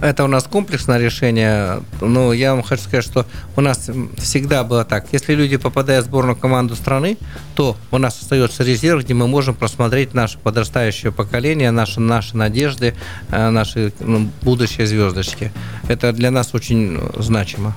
Это 0.00 0.24
у 0.24 0.26
нас 0.26 0.44
комплексное 0.44 0.98
решение. 0.98 1.82
Ну, 2.00 2.32
я 2.32 2.54
вам 2.54 2.62
хочу 2.62 2.82
сказать, 2.82 3.04
что 3.04 3.26
у 3.56 3.60
нас 3.60 3.90
всегда 4.16 4.64
было 4.64 4.84
так. 4.84 5.06
Если 5.12 5.34
люди 5.34 5.56
попадают 5.56 6.06
в 6.06 6.08
сборную 6.08 6.36
команду 6.36 6.74
страны, 6.74 7.18
то 7.54 7.76
у 7.90 7.98
нас 7.98 8.18
остается 8.20 8.64
резерв, 8.64 9.04
где 9.04 9.12
мы 9.12 9.28
можем 9.28 9.54
просмотреть 9.54 10.14
наше 10.14 10.38
подрастающее 10.38 11.12
поколение, 11.12 11.70
наши, 11.70 12.00
наши 12.00 12.36
надежды, 12.36 12.94
э, 13.30 13.50
наши 13.50 13.92
ну, 14.00 14.30
будущие 14.42 14.86
звездочки. 14.86 15.52
Это 15.88 16.12
для 16.12 16.30
нас 16.30 16.54
очень 16.54 16.98
значимо. 17.18 17.74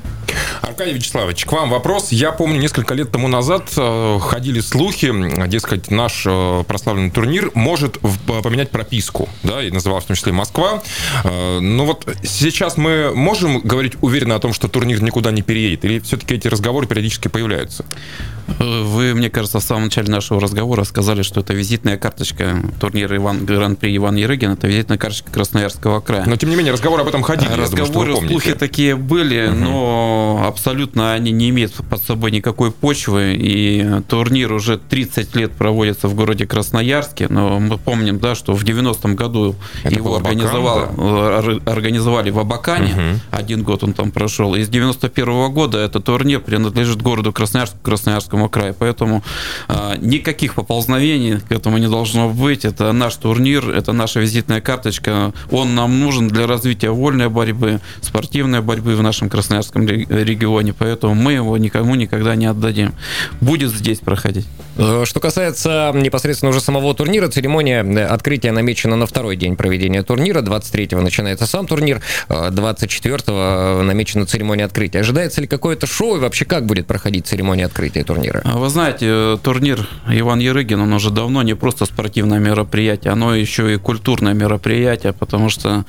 Аркадий 0.62 0.93
Вячеславович, 0.93 1.45
к 1.45 1.51
вам 1.51 1.69
вопрос. 1.69 2.12
Я 2.12 2.31
помню, 2.31 2.60
несколько 2.60 2.93
лет 2.93 3.12
тому 3.12 3.27
назад 3.27 3.72
э, 3.77 4.19
ходили 4.22 4.60
слухи, 4.60 5.13
дескать, 5.48 5.91
наш 5.91 6.24
э, 6.25 6.63
прославленный 6.67 7.12
турнир 7.12 7.51
может 7.53 8.00
поменять 8.00 8.72
прописку, 8.72 9.29
да, 9.43 9.63
и 9.63 9.72
называлась 9.72 10.05
в 10.05 10.07
том 10.07 10.15
числе 10.15 10.31
Москва. 10.31 10.81
Ну 11.24 11.86
вот 11.86 12.07
сейчас 12.24 12.77
мы 12.77 13.13
можем 13.13 13.60
говорить 13.62 13.93
уверенно 14.01 14.36
о 14.36 14.39
том, 14.39 14.53
что 14.53 14.67
турнир 14.67 15.01
никуда 15.01 15.31
не 15.31 15.41
переедет? 15.41 15.86
Или 15.86 16.00
все-таки 16.00 16.36
эти 16.36 16.48
разговоры 16.48 16.88
периодически 16.88 17.27
появляются? 17.27 17.86
Вы, 18.59 19.13
мне 19.13 19.29
кажется, 19.29 19.59
в 19.59 19.63
самом 19.63 19.85
начале 19.85 20.12
нашего 20.12 20.39
разговора 20.39 20.83
сказали, 20.83 21.21
что 21.21 21.39
это 21.39 21.53
визитная 21.53 21.97
карточка 21.97 22.62
турнира 22.79 23.15
Иван, 23.15 23.45
Гран-при 23.45 23.95
Иван 23.95 24.15
Ерыгин, 24.15 24.51
это 24.51 24.67
визитная 24.67 24.97
карточка 24.97 25.31
Красноярского 25.31 26.00
края. 26.01 26.25
Но, 26.25 26.35
тем 26.35 26.50
не 26.50 26.55
менее, 26.55 26.73
разговоры 26.73 27.03
об 27.03 27.07
этом 27.07 27.23
ходили. 27.23 27.51
Разговоры, 27.53 28.13
думаю, 28.13 28.29
слухи 28.29 28.53
такие 28.53 28.95
были, 28.95 29.47
угу. 29.47 29.55
но 29.55 30.43
абсолютно 30.47 31.13
они 31.13 31.31
не 31.31 31.50
имеют 31.50 31.73
под 31.73 32.03
собой 32.03 32.31
никакой 32.31 32.71
почвы, 32.71 33.35
и 33.35 34.01
турнир 34.07 34.53
уже 34.53 34.77
30 34.77 35.35
лет 35.35 35.51
проводится 35.51 36.07
в 36.07 36.15
городе 36.15 36.45
Красноярске, 36.45 37.27
но 37.29 37.59
мы 37.59 37.77
помним, 37.77 38.19
да, 38.19 38.35
что 38.35 38.53
в 38.53 38.63
90-м 38.63 39.15
году 39.15 39.55
это 39.83 39.95
его 39.95 40.15
организовал, 40.15 40.89
да? 40.95 41.71
организовали 41.71 42.29
в 42.29 42.39
Абакане, 42.39 42.93
угу. 42.93 43.19
один 43.31 43.63
год 43.63 43.83
он 43.83 43.93
там 43.93 44.12
прошел, 44.12 44.55
и 44.55 44.63
с 44.63 44.69
91 44.69 45.25
-го 45.25 45.50
года 45.50 45.79
этот 45.79 46.05
турнир 46.05 46.39
принадлежит 46.39 47.01
городу 47.01 47.31
Красноярску, 47.31 47.77
Красноярску 47.81 48.32
Красноярскому 48.33 48.49
краю. 48.49 48.75
Поэтому 48.77 49.23
э, 49.69 49.95
никаких 50.01 50.55
поползновений 50.55 51.39
к 51.39 51.51
этому 51.51 51.77
не 51.77 51.87
должно 51.87 52.29
быть. 52.29 52.65
Это 52.65 52.91
наш 52.91 53.15
турнир, 53.15 53.69
это 53.69 53.93
наша 53.93 54.19
визитная 54.19 54.61
карточка. 54.61 55.33
Он 55.51 55.75
нам 55.75 55.99
нужен 55.99 56.27
для 56.27 56.47
развития 56.47 56.89
вольной 56.89 57.29
борьбы, 57.29 57.79
спортивной 58.01 58.61
борьбы 58.61 58.95
в 58.95 59.03
нашем 59.03 59.29
Красноярском 59.29 59.87
регионе. 59.87 60.73
Поэтому 60.73 61.15
мы 61.15 61.33
его 61.33 61.57
никому 61.57 61.95
никогда 61.95 62.35
не 62.35 62.45
отдадим. 62.45 62.93
Будет 63.41 63.71
здесь 63.71 63.99
проходить. 63.99 64.47
Э, 64.77 65.03
что 65.05 65.19
касается 65.19 65.91
непосредственно 65.93 66.49
уже 66.49 66.61
самого 66.61 66.93
турнира, 66.93 67.27
церемония 67.27 67.83
э, 67.83 68.05
открытия 68.05 68.51
намечена 68.51 68.95
на 68.95 69.05
второй 69.05 69.35
день 69.35 69.55
проведения 69.55 70.03
турнира. 70.03 70.41
23-го 70.41 71.01
начинается 71.01 71.45
сам 71.45 71.67
турнир, 71.67 72.01
24-го 72.29 73.81
э, 73.81 73.83
намечена 73.83 74.25
церемония 74.25 74.65
открытия. 74.65 74.99
Ожидается 74.99 75.41
ли 75.41 75.47
какое-то 75.47 75.87
шоу 75.87 76.17
и 76.17 76.19
вообще 76.19 76.45
как 76.45 76.65
будет 76.65 76.87
проходить 76.87 77.27
церемония 77.27 77.65
открытия 77.65 78.03
турнира? 78.03 78.23
А 78.44 78.58
вы 78.58 78.70
знаете, 78.70 79.38
турнир 79.44 79.88
Иван 80.08 80.39
Ерыгин, 80.39 80.82
он 80.82 80.94
уже 80.94 81.10
давно 81.10 81.44
не 81.44 81.56
просто 81.56 81.86
спортивное 81.86 82.39
мероприятие, 82.39 83.13
оно 83.13 83.36
еще 83.36 83.74
и 83.74 83.77
культурное 83.77 84.34
мероприятие, 84.34 85.13
потому 85.13 85.50
что 85.50 85.86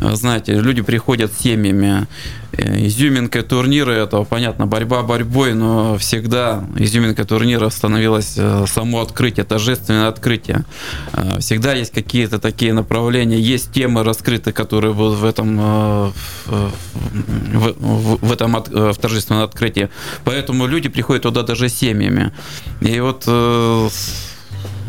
знаете, 0.00 0.54
люди 0.54 0.82
приходят 0.82 1.32
с 1.32 1.38
семьями. 1.38 2.06
Э, 2.52 2.86
изюминка 2.86 3.42
турнира 3.42 3.92
этого, 3.92 4.24
понятно, 4.24 4.66
борьба 4.66 5.02
борьбой, 5.02 5.54
но 5.54 5.96
всегда 5.98 6.64
изюминка 6.76 7.24
турнира 7.24 7.68
становилась 7.70 8.34
э, 8.36 8.64
само 8.66 9.00
открытие, 9.00 9.44
торжественное 9.44 10.08
открытие. 10.08 10.64
Э, 11.12 11.38
всегда 11.38 11.74
есть 11.74 11.92
какие-то 11.92 12.38
такие 12.38 12.72
направления, 12.72 13.38
есть 13.38 13.72
темы 13.72 14.02
раскрыты, 14.02 14.52
которые 14.52 14.94
будут 14.94 15.18
в 15.18 15.24
этом, 15.24 15.58
в, 15.58 16.12
в, 16.46 18.26
в 18.26 18.32
этом 18.32 18.52
в 18.52 18.94
торжественном 18.94 19.42
открытии. 19.42 19.88
Поэтому 20.24 20.66
люди 20.66 20.88
приходят 20.88 21.22
туда 21.22 21.42
даже 21.42 21.68
семьями. 21.68 22.32
И 22.80 23.00
вот 23.00 23.24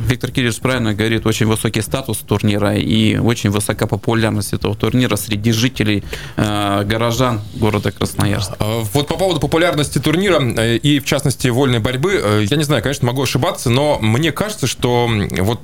Виктор 0.07 0.31
Кириллович 0.31 0.59
правильно 0.59 0.93
говорит, 0.93 1.25
очень 1.25 1.45
высокий 1.45 1.81
статус 1.81 2.17
турнира 2.19 2.75
и 2.75 3.17
очень 3.17 3.49
высокая 3.49 3.87
популярность 3.87 4.53
этого 4.53 4.75
турнира 4.75 5.15
среди 5.15 5.51
жителей, 5.51 6.03
э, 6.37 6.83
горожан 6.85 7.41
города 7.55 7.91
Красноярск. 7.91 8.53
А, 8.59 8.81
вот 8.93 9.07
по 9.07 9.15
поводу 9.15 9.39
популярности 9.39 9.99
турнира 9.99 10.41
э, 10.41 10.77
и, 10.77 10.99
в 10.99 11.05
частности, 11.05 11.47
вольной 11.47 11.79
борьбы, 11.79 12.19
э, 12.23 12.45
я 12.49 12.57
не 12.57 12.63
знаю, 12.63 12.81
конечно, 12.81 13.07
могу 13.07 13.23
ошибаться, 13.23 13.69
но 13.69 13.99
мне 13.99 14.31
кажется, 14.31 14.67
что 14.67 15.09
вот 15.39 15.61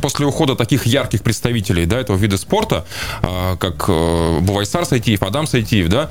после 0.00 0.26
ухода 0.26 0.54
таких 0.54 0.86
ярких 0.86 1.22
представителей 1.22 1.86
да, 1.86 1.98
этого 1.98 2.16
вида 2.16 2.36
спорта, 2.36 2.84
как 3.20 3.88
Бувайсар 3.88 4.84
Сайтиев, 4.84 5.22
Адам 5.22 5.46
Сайтиев, 5.46 5.88
да, 5.88 6.10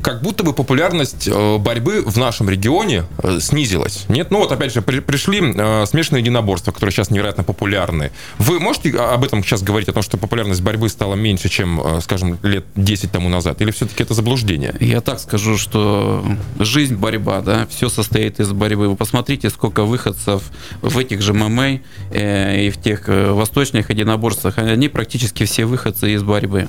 как 0.00 0.22
будто 0.22 0.44
бы 0.44 0.52
популярность 0.52 1.28
борьбы 1.28 2.02
в 2.04 2.16
нашем 2.18 2.48
регионе 2.48 3.04
снизилась. 3.40 4.04
Нет? 4.08 4.30
Ну 4.30 4.38
вот, 4.38 4.52
опять 4.52 4.72
же, 4.72 4.82
пришли 4.82 5.40
смешанные 5.86 6.22
единоборства, 6.22 6.72
которые 6.72 6.85
сейчас 6.90 7.10
невероятно 7.10 7.44
популярны. 7.44 8.10
Вы 8.38 8.60
можете 8.60 8.90
об 8.98 9.24
этом 9.24 9.42
сейчас 9.42 9.62
говорить, 9.62 9.88
о 9.88 9.92
том, 9.92 10.02
что 10.02 10.16
популярность 10.16 10.62
борьбы 10.62 10.88
стала 10.88 11.14
меньше, 11.14 11.48
чем, 11.48 11.80
э, 11.80 12.00
скажем, 12.00 12.38
лет 12.42 12.64
10 12.76 13.12
тому 13.12 13.28
назад? 13.28 13.60
Или 13.62 13.70
все-таки 13.70 14.02
это 14.02 14.14
заблуждение? 14.14 14.74
Я 14.80 15.00
так 15.00 15.20
скажу, 15.20 15.58
что 15.58 16.24
жизнь 16.58 16.96
борьба, 16.96 17.40
да, 17.40 17.66
все 17.68 17.88
состоит 17.88 18.40
из 18.40 18.52
борьбы. 18.52 18.88
Вы 18.88 18.96
посмотрите, 18.96 19.50
сколько 19.50 19.84
выходцев 19.84 20.42
в 20.82 20.98
этих 20.98 21.22
же 21.22 21.32
ММА 21.32 21.80
э, 22.10 22.66
и 22.66 22.70
в 22.70 22.80
тех 22.80 23.08
э, 23.08 23.32
восточных 23.32 23.90
единоборствах. 23.90 24.58
Они 24.58 24.88
практически 24.88 25.44
все 25.44 25.64
выходцы 25.64 26.14
из 26.14 26.22
борьбы. 26.22 26.68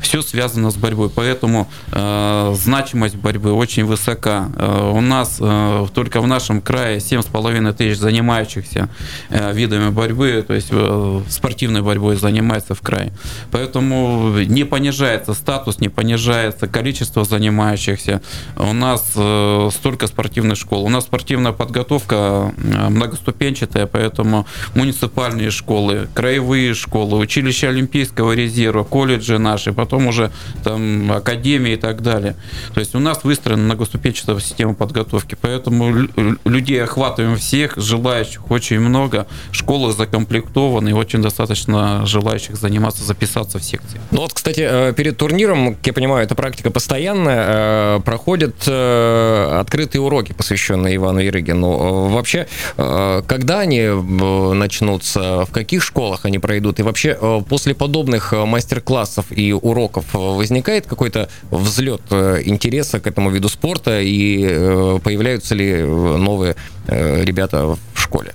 Все 0.00 0.22
связано 0.22 0.70
с 0.70 0.76
борьбой. 0.76 1.10
Поэтому 1.10 1.68
э, 1.92 2.54
значимость 2.56 3.16
борьбы 3.16 3.52
очень 3.52 3.84
высока. 3.84 4.50
Э, 4.56 4.90
у 4.92 5.00
нас 5.00 5.38
э, 5.40 5.86
только 5.94 6.20
в 6.20 6.26
нашем 6.26 6.60
крае 6.60 6.98
7,5 6.98 7.72
тысяч 7.74 7.98
занимающихся 7.98 8.88
э, 9.30 9.45
видами 9.52 9.90
борьбы, 9.90 10.44
то 10.46 10.54
есть 10.54 10.68
э, 10.70 11.22
спортивной 11.28 11.82
борьбой 11.82 12.16
занимается 12.16 12.74
в 12.74 12.80
крае. 12.80 13.12
Поэтому 13.50 14.38
не 14.38 14.64
понижается 14.64 15.34
статус, 15.34 15.80
не 15.80 15.88
понижается 15.88 16.66
количество 16.66 17.24
занимающихся. 17.24 18.22
У 18.56 18.72
нас 18.72 19.12
э, 19.16 19.70
столько 19.72 20.06
спортивных 20.06 20.56
школ. 20.58 20.84
У 20.84 20.88
нас 20.88 21.04
спортивная 21.04 21.52
подготовка 21.52 22.52
э, 22.56 22.88
многоступенчатая, 22.88 23.86
поэтому 23.86 24.46
муниципальные 24.74 25.50
школы, 25.50 26.08
краевые 26.14 26.74
школы, 26.74 27.18
училища 27.18 27.68
Олимпийского 27.68 28.32
резерва, 28.32 28.84
колледжи 28.84 29.38
наши, 29.38 29.72
потом 29.72 30.06
уже 30.06 30.30
там 30.64 31.10
академии 31.12 31.72
и 31.72 31.76
так 31.76 32.02
далее. 32.02 32.36
То 32.74 32.80
есть 32.80 32.94
у 32.94 32.98
нас 32.98 33.24
выстроена 33.24 33.62
многоступенчатая 33.62 34.38
система 34.40 34.74
подготовки, 34.74 35.36
поэтому 35.40 36.08
людей 36.44 36.82
охватываем 36.82 37.36
всех, 37.36 37.74
желающих 37.76 38.50
очень 38.50 38.80
много 38.80 39.26
школы 39.50 39.92
закомплектованы, 39.92 40.90
и 40.90 40.92
очень 40.92 41.22
достаточно 41.22 42.04
желающих 42.06 42.56
заниматься, 42.56 43.04
записаться 43.04 43.58
в 43.58 43.64
секции. 43.64 44.00
Ну 44.10 44.20
вот, 44.22 44.32
кстати, 44.32 44.66
э, 44.68 44.92
перед 44.92 45.16
турниром, 45.16 45.74
как 45.74 45.86
я 45.86 45.92
понимаю, 45.92 46.24
эта 46.24 46.34
практика 46.34 46.70
постоянная, 46.70 47.96
э, 47.98 48.00
проходят 48.00 48.54
э, 48.66 49.58
открытые 49.60 50.02
уроки, 50.02 50.32
посвященные 50.32 50.96
Ивану 50.96 51.20
Ерыгину. 51.20 52.08
Вообще, 52.08 52.46
когда 52.76 53.60
они 53.60 53.82
начнутся, 53.86 55.44
в 55.44 55.50
каких 55.50 55.82
школах 55.82 56.24
они 56.24 56.38
пройдут, 56.38 56.78
и 56.80 56.82
вообще 56.82 57.42
после 57.48 57.74
подобных 57.74 58.32
мастер-классов 58.32 59.26
и 59.30 59.52
уроков 59.52 60.06
возникает 60.12 60.86
какой-то 60.86 61.28
взлет 61.50 62.02
интереса 62.10 63.00
к 63.00 63.06
этому 63.06 63.30
виду 63.30 63.48
спорта, 63.48 64.00
и 64.00 64.98
появляются 65.00 65.54
ли 65.54 65.82
новые 65.82 66.56
ребята 66.86 67.66
в 67.66 67.78
школе? 68.00 68.34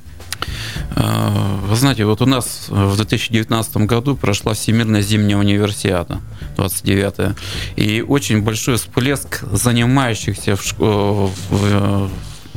А, 0.95 1.59
вы 1.67 1.75
знаете, 1.75 2.05
вот 2.05 2.21
у 2.21 2.25
нас 2.25 2.65
в 2.69 2.95
2019 2.95 3.77
году 3.77 4.15
прошла 4.15 4.53
Всемирная 4.53 5.01
зимняя 5.01 5.37
универсиада, 5.37 6.21
29-я, 6.57 7.35
и 7.75 8.01
очень 8.01 8.41
большой 8.41 8.77
всплеск 8.77 9.43
занимающихся 9.51 10.55
в, 10.55 10.73
в, 10.79 12.09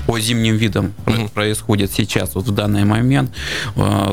по 0.06 0.18
зимним 0.20 0.56
видам 0.56 0.92
угу. 1.06 1.28
происходит 1.28 1.92
сейчас, 1.92 2.34
вот 2.34 2.46
в 2.46 2.52
данный 2.52 2.84
момент. 2.84 3.30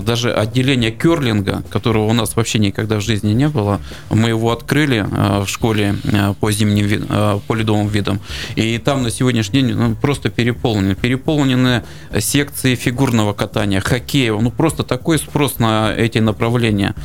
Даже 0.02 0.34
отделение 0.34 0.92
керлинга, 0.92 1.64
которого 1.70 2.06
у 2.06 2.14
нас 2.14 2.36
вообще 2.36 2.60
никогда 2.60 2.98
в 2.98 3.02
жизни 3.02 3.34
не 3.34 3.48
было, 3.48 3.82
мы 4.10 4.30
его 4.30 4.52
открыли 4.52 5.06
в 5.44 5.48
школе 5.48 5.96
по 6.40 6.52
зимним 6.52 7.42
по 7.48 7.54
ледовым 7.54 7.88
видам. 7.88 8.20
И 8.56 8.78
там 8.78 9.04
на 9.04 9.12
сегодняшний 9.12 9.62
день 9.62 9.74
ну, 9.76 9.96
просто 9.96 10.30
переполнены. 10.30 10.96
Переполнены 10.96 11.84
секции 12.20 12.76
фигурного 12.76 13.34
катания, 13.34 13.82
хоккея. 13.82 14.34
Ну, 14.34 14.52
просто 14.52 14.84
такой 14.84 15.18
спрос 15.18 15.60
на 15.60 15.94
эти 15.94 16.20
направления 16.20 16.96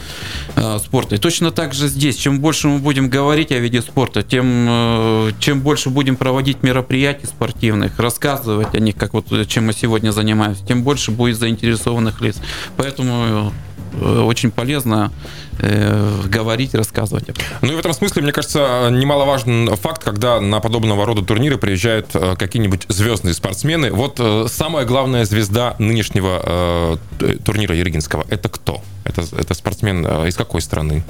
спорта. 0.79 1.17
И 1.17 1.19
точно 1.19 1.51
так 1.51 1.75
же 1.75 1.89
здесь. 1.89 2.17
Чем 2.17 2.41
больше 2.41 2.69
мы 2.69 2.79
будем 2.79 3.09
говорить 3.09 3.53
о 3.53 3.59
виде 3.59 3.83
спорта, 3.83 4.23
тем, 4.23 5.33
чем 5.39 5.61
больше 5.61 5.91
будем 5.91 6.17
проводить 6.17 6.63
мероприятий 6.63 7.27
спортивных, 7.27 7.99
рассказывать 7.99 8.76
о 8.77 8.81
них, 8.81 8.97
как 8.97 9.15
вот 9.15 9.27
чем 9.49 9.67
мы 9.67 9.73
сегодня 9.73 10.11
занимаемся, 10.11 10.65
тем 10.65 10.83
больше 10.83 11.11
будет 11.11 11.39
заинтересованных 11.39 12.21
лиц. 12.21 12.37
Поэтому 12.77 13.53
э, 13.95 14.21
очень 14.21 14.51
полезно 14.51 15.13
э, 15.59 16.23
говорить, 16.27 16.75
рассказывать. 16.75 17.25
Ну 17.63 17.73
и 17.73 17.77
в 17.77 17.79
этом 17.79 17.93
смысле, 17.93 18.23
мне 18.23 18.33
кажется, 18.33 18.89
немаловажен 18.91 19.75
факт, 19.77 20.05
когда 20.05 20.41
на 20.41 20.61
подобного 20.61 21.05
рода 21.07 21.23
турниры 21.23 21.59
приезжают 21.59 22.09
э, 22.15 22.37
какие-нибудь 22.37 22.87
звездные 22.89 23.35
спортсмены. 23.35 23.91
Вот 23.91 24.17
э, 24.19 24.47
самая 24.49 24.85
главная 24.85 25.25
звезда 25.25 25.77
нынешнего 25.79 26.99
э, 27.21 27.37
турнира 27.45 27.75
Ерегинского– 27.75 28.25
это 28.29 28.49
кто? 28.49 28.83
Это, 29.05 29.23
это 29.37 29.55
спортсмен 29.55 30.07
э, 30.07 30.29
из 30.29 30.37
какой 30.37 30.61
страны? 30.61 31.03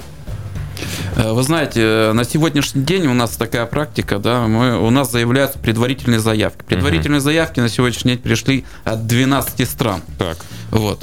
Э, 1.15 1.31
вы 1.31 1.43
знаете, 1.43 1.81
э, 1.81 2.13
на 2.13 2.23
сегодняшний 2.23 2.83
день 2.83 3.07
у 3.07 3.13
нас 3.13 3.37
такая 3.37 3.65
практика, 3.65 4.19
да, 4.19 4.47
мы, 4.47 4.79
у 4.79 4.89
нас 4.89 5.11
заявляются 5.11 5.59
предварительные 5.59 6.19
заявки. 6.19 6.63
Предварительные 6.63 7.19
угу. 7.19 7.23
заявки 7.23 7.59
на 7.59 7.69
сегодняшний 7.69 8.13
день 8.13 8.21
пришли 8.21 8.65
от 8.83 9.07
12 9.07 9.69
стран. 9.69 10.01
Так. 10.17 10.37
Вот. 10.71 11.01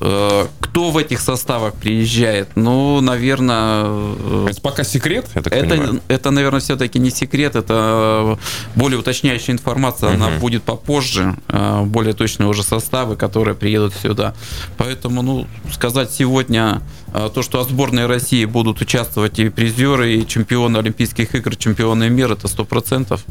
Э, 0.75 0.81
кто 0.85 0.90
в 0.90 0.97
этих 0.99 1.21
составах 1.21 1.75
приезжает? 1.75 2.49
Ну, 2.57 3.00
наверное... 3.00 4.49
Это 4.49 4.61
пока 4.61 4.85
секрет, 4.85 5.26
я 5.35 5.43
так 5.43 5.52
это, 5.52 5.69
понимаю? 5.69 6.00
Это, 6.09 6.31
наверное, 6.31 6.61
все-таки 6.61 6.99
не 6.99 7.11
секрет, 7.11 7.54
это 7.54 8.38
более 8.75 8.99
уточняющая 8.99 9.54
информация, 9.54 10.11
угу. 10.11 10.16
она 10.16 10.38
будет 10.38 10.64
попозже, 10.64 11.37
более 11.85 12.14
точные 12.14 12.49
уже 12.49 12.62
составы, 12.62 13.16
которые 13.16 13.54
приедут 13.54 13.95
сюда. 13.95 14.35
Поэтому, 14.76 15.23
ну, 15.23 15.47
сказать 15.73 16.11
сегодня 16.11 16.83
то, 17.12 17.43
что 17.43 17.61
от 17.61 17.69
сборной 17.69 18.07
России 18.07 18.45
будут 18.45 18.81
участвовать 18.81 19.38
и 19.38 19.49
призеры, 19.49 20.14
и 20.14 20.26
чемпионы 20.26 20.78
Олимпийских 20.78 21.35
игр, 21.35 21.54
чемпионы 21.57 22.11
мира, 22.11 22.35
это 22.35 22.49
сто 22.49 22.64
процентов 22.64 23.25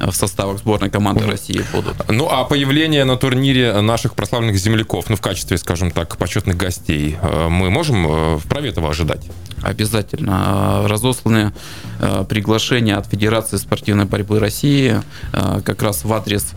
в 0.00 0.12
составах 0.12 0.58
сборной 0.58 0.90
команды 0.90 1.26
России 1.26 1.62
будут. 1.72 1.96
Ну, 2.08 2.28
а 2.30 2.44
появление 2.44 3.04
на 3.04 3.16
турнире 3.16 3.80
наших 3.80 4.14
прославленных 4.14 4.56
земляков, 4.56 5.10
ну, 5.10 5.16
в 5.16 5.20
качестве, 5.20 5.58
скажем 5.58 5.90
так, 5.90 6.16
почетных 6.16 6.56
гостей, 6.56 7.16
э, 7.20 7.48
мы 7.48 7.70
можем 7.70 8.06
э, 8.06 8.38
вправе 8.38 8.70
этого 8.70 8.90
ожидать? 8.90 9.28
Обязательно. 9.62 10.88
Разосланы 10.88 11.52
э, 11.98 12.24
приглашения 12.28 12.96
от 12.96 13.06
Федерации 13.06 13.58
спортивной 13.58 14.06
борьбы 14.06 14.38
России 14.38 15.02
как 15.32 15.82
раз 15.82 16.04
в 16.04 16.12
адрес 16.12 16.52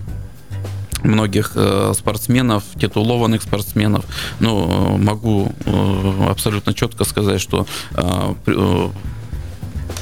многих 1.03 1.57
спортсменов, 1.95 2.63
титулованных 2.79 3.43
спортсменов. 3.43 4.05
Ну, 4.39 4.97
могу 4.97 5.51
абсолютно 6.29 6.73
четко 6.73 7.03
сказать, 7.03 7.41
что 7.41 7.67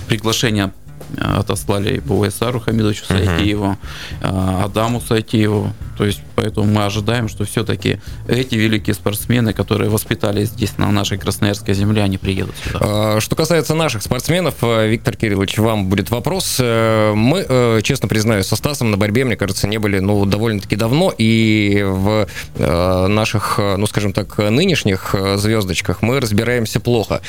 приглашение 0.08 0.74
отослали 1.18 2.02
БУСАРу 2.06 2.60
Хамидовичу 2.60 3.06
Сайтиеву, 3.06 3.78
uh-huh. 4.22 4.66
Адаму 4.66 5.02
Сайтиеву. 5.02 5.74
То 5.98 6.06
есть 6.06 6.22
поэтому 6.42 6.66
мы 6.66 6.86
ожидаем, 6.86 7.30
что 7.30 7.46
все-таки 7.46 8.00
эти 8.28 8.56
великие 8.56 8.96
спортсмены, 8.96 9.54
которые 9.54 9.90
воспитались 9.90 10.50
здесь, 10.50 10.78
на 10.78 10.92
нашей 10.92 11.20
Красноярской 11.20 11.76
земле, 11.76 12.02
они 12.02 12.18
приедут 12.18 12.56
сюда. 12.64 12.80
А, 12.82 13.20
что 13.20 13.36
касается 13.36 13.76
наших 13.76 14.02
спортсменов, 14.02 14.56
э, 14.64 14.88
Виктор 14.88 15.16
Кириллович, 15.16 15.60
вам 15.60 15.86
будет 15.86 16.10
вопрос. 16.10 16.58
Э, 16.60 17.14
мы, 17.14 17.46
э, 17.48 17.82
честно 17.84 18.08
признаюсь, 18.08 18.48
со 18.48 18.56
Стасом 18.56 18.90
на 18.90 18.98
борьбе, 18.98 19.24
мне 19.24 19.36
кажется, 19.36 19.68
не 19.68 19.78
были 19.78 20.00
ну, 20.00 20.26
довольно-таки 20.26 20.76
давно, 20.76 21.14
и 21.16 21.84
в 21.86 22.28
наших, 22.58 23.60
ну, 23.60 23.86
скажем 23.88 24.14
так, 24.14 24.38
нынешних 24.38 25.16
звездочках 25.36 26.02
мы 26.02 26.20
разбираемся 26.20 26.80
плохо. 26.80 27.22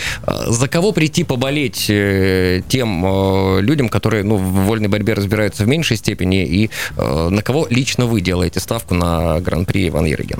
За 0.46 0.68
кого 0.68 0.92
прийти 0.92 1.24
поболеть 1.24 1.86
тем 2.68 3.58
людям, 3.60 3.88
которые 3.88 4.24
ну, 4.24 4.36
в 4.36 4.66
вольной 4.66 4.88
борьбе 4.88 5.14
разбираются 5.14 5.64
в 5.64 5.68
меньшей 5.68 5.96
степени, 5.96 6.44
и 6.44 6.70
на 6.96 7.42
кого 7.42 7.66
лично 7.70 8.06
вы 8.06 8.20
делаете 8.20 8.60
ставку 8.60 8.94
на 9.02 9.40
Гран-при 9.40 9.88
Иван 9.88 10.06
Ерыгин? 10.06 10.38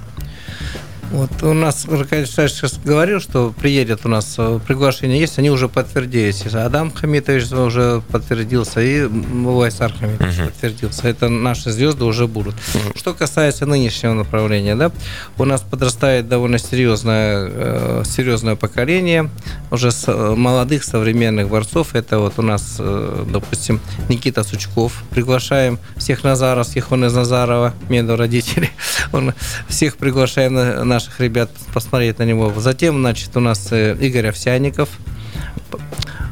Вот 1.13 1.43
у 1.43 1.53
нас 1.53 1.87
Аркадий 1.87 2.25
сейчас 2.25 2.81
говорил, 2.83 3.21
что 3.21 3.53
приедет 3.53 4.01
у 4.05 4.09
нас 4.09 4.35
э, 4.39 4.59
приглашение 4.67 5.21
есть, 5.21 5.39
они 5.39 5.51
уже 5.51 5.69
подтвердились. 5.69 6.47
Адам 6.47 6.91
Хамитович 6.91 7.53
уже 7.53 8.03
подтвердился, 8.11 8.81
и 8.81 9.05
Вайсар 9.05 9.93
Хамитович 9.93 10.35
uh-huh. 10.35 10.47
подтвердился. 10.47 11.09
Это 11.09 11.29
наши 11.29 11.71
звезды 11.71 12.05
уже 12.05 12.27
будут. 12.27 12.55
Uh-huh. 12.55 12.97
Что 12.99 13.13
касается 13.13 13.67
нынешнего 13.67 14.15
направления, 14.15 14.75
да, 14.75 14.91
у 15.37 15.45
нас 15.45 15.61
подрастает 15.61 16.29
довольно 16.29 16.59
серьезное, 16.59 17.51
э, 17.53 18.03
серьезное 18.07 18.57
поколение 18.57 19.29
уже 19.71 19.91
с, 19.93 20.05
э, 20.09 20.35
молодых 20.35 20.83
современных 20.83 21.51
борцов. 21.51 21.95
Это 21.95 22.21
вот 22.21 22.39
у 22.39 22.43
нас, 22.43 22.79
допустим, 22.79 23.81
Никита 24.09 24.45
Сучков. 24.45 25.03
Приглашаем 25.11 25.79
всех 25.99 26.25
Назаровских, 26.25 26.91
он 26.91 27.05
из 27.05 27.13
Назарова, 27.13 27.75
меду 27.91 28.17
родителей. 28.17 28.71
Он 29.13 29.35
всех 29.69 29.97
приглашаем 29.99 30.55
на 30.55 31.02
наших 31.03 31.21
ребят 31.21 31.51
посмотреть 31.75 32.19
на 32.19 32.23
него. 32.23 32.53
Затем, 32.61 33.01
значит, 33.01 33.37
у 33.37 33.41
нас 33.41 33.73
э, 33.73 33.97
Игорь 34.01 34.29
Овсяников, 34.29 34.89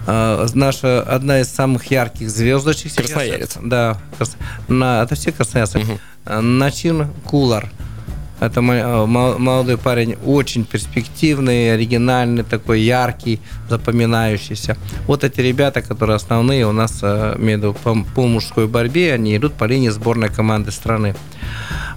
а, 0.06 0.46
наша 0.54 1.02
одна 1.02 1.40
из 1.40 1.48
самых 1.48 1.90
ярких 1.90 2.30
звездочек. 2.30 2.94
Красноярец. 2.94 3.58
Да, 3.60 4.00
на, 4.68 5.02
это 5.02 5.14
все 5.16 5.32
красноярцы. 5.32 5.80
Угу. 5.80 6.40
Начин 6.40 7.08
Кулар. 7.24 7.68
Это 8.40 8.60
а, 8.60 9.06
молодой 9.06 9.76
парень, 9.76 10.16
очень 10.24 10.64
перспективный, 10.64 11.74
оригинальный, 11.74 12.42
такой 12.42 12.80
яркий, 12.80 13.40
запоминающийся. 13.68 14.76
Вот 15.06 15.24
эти 15.24 15.40
ребята, 15.40 15.82
которые 15.82 16.16
основные 16.16 16.66
у 16.66 16.72
нас 16.72 17.02
между 17.36 17.74
по, 17.74 17.94
по 18.14 18.26
мужской 18.26 18.66
борьбе, 18.66 19.14
они 19.14 19.36
идут 19.36 19.54
по 19.54 19.64
линии 19.64 19.90
сборной 19.90 20.30
команды 20.30 20.70
страны. 20.72 21.14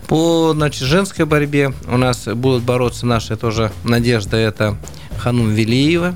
По 0.08 0.52
значит, 0.54 0.84
женской 0.84 1.26
борьбе 1.26 1.74
у 1.88 1.98
нас 1.98 2.28
будут 2.28 2.64
бороться 2.64 3.06
наши 3.06 3.36
тоже 3.38 3.72
надежда, 3.84 4.38
это 4.38 4.78
Ханум 5.18 5.52
Велиева. 5.52 6.16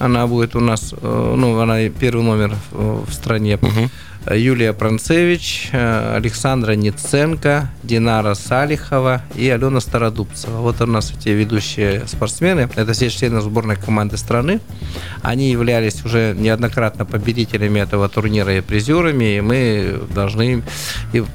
Она 0.00 0.26
будет 0.26 0.56
у 0.56 0.60
нас, 0.60 0.92
э, 0.92 1.34
ну, 1.38 1.58
она 1.60 1.88
первый 1.88 2.24
номер 2.24 2.56
в 2.72 3.10
стране. 3.12 3.56
Угу. 3.56 3.90
Юлия 4.30 4.72
Пранцевич, 4.72 5.68
э, 5.72 6.16
Александра 6.16 6.72
Ниценко, 6.72 7.70
Динара 7.82 8.34
Салихова 8.34 9.22
и 9.34 9.48
Алена 9.50 9.80
Стародубцева. 9.80 10.60
Вот 10.60 10.80
у 10.80 10.86
нас 10.86 11.12
эти 11.12 11.28
ведущие 11.28 12.06
спортсмены. 12.06 12.68
Это 12.74 12.92
все 12.94 13.10
члены 13.10 13.40
сборной 13.42 13.76
команды 13.76 14.16
страны. 14.16 14.60
Они 15.22 15.50
являлись 15.50 16.04
уже 16.04 16.34
неоднократно 16.38 17.04
победителями 17.04 17.80
этого 17.80 18.08
турнира 18.08 18.56
и 18.56 18.60
призерами, 18.62 19.36
и 19.36 19.40
мы 19.40 20.00
должны, 20.14 20.62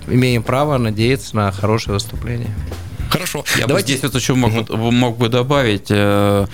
имеем 0.08 0.41
право 0.41 0.78
надеяться 0.78 1.36
на 1.36 1.52
хорошее 1.52 1.93
выступление. 1.93 2.49
Хорошо. 3.19 3.43
Я 3.58 3.67
Давайте... 3.67 3.93
бы 3.93 3.97
здесь 3.97 4.03
вот 4.03 4.19
еще 4.19 4.34
мог, 4.36 4.69
угу. 4.69 4.91
мог 4.91 5.17
бы 5.17 5.29
добавить. 5.29 5.88
Э, 5.89 6.45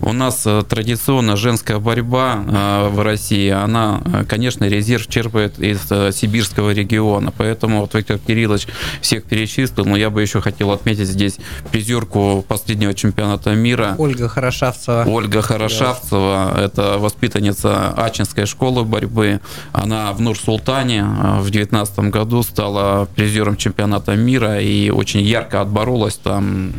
у 0.00 0.12
нас 0.12 0.42
э, 0.46 0.62
традиционно 0.68 1.36
женская 1.36 1.78
борьба 1.78 2.44
э, 2.46 2.88
в 2.88 3.02
России, 3.02 3.50
она, 3.50 4.00
конечно, 4.28 4.64
резерв 4.64 5.06
черпает 5.08 5.58
из 5.58 5.80
сибирского 6.16 6.70
региона. 6.70 7.32
Поэтому 7.36 7.80
вот 7.80 7.94
Виктор 7.94 8.18
Кириллович 8.18 8.68
всех 9.00 9.24
перечислил, 9.24 9.84
но 9.84 9.96
я 9.96 10.10
бы 10.10 10.22
еще 10.22 10.40
хотел 10.40 10.70
отметить 10.70 11.08
здесь 11.08 11.36
призерку 11.70 12.44
последнего 12.46 12.94
чемпионата 12.94 13.54
мира. 13.54 13.94
Ольга 13.98 14.28
Хорошавцева. 14.28 15.04
Ольга 15.06 15.42
Хорошавцева. 15.42 16.52
Да. 16.54 16.62
Это 16.62 16.98
воспитанница 16.98 17.90
Ачинской 17.90 18.46
школы 18.46 18.84
борьбы. 18.84 19.40
Она 19.72 20.12
в 20.12 20.20
Нур-Султане 20.20 21.04
в 21.04 21.50
2019 21.50 21.98
году 22.10 22.42
стала 22.42 23.06
призером 23.14 23.56
чемпионата 23.56 24.16
мира 24.16 24.60
и 24.60 24.90
очень 24.90 25.20
ярко 25.20 25.60
отборола 25.60 25.84
боролась 25.84 26.13
там 26.22 26.72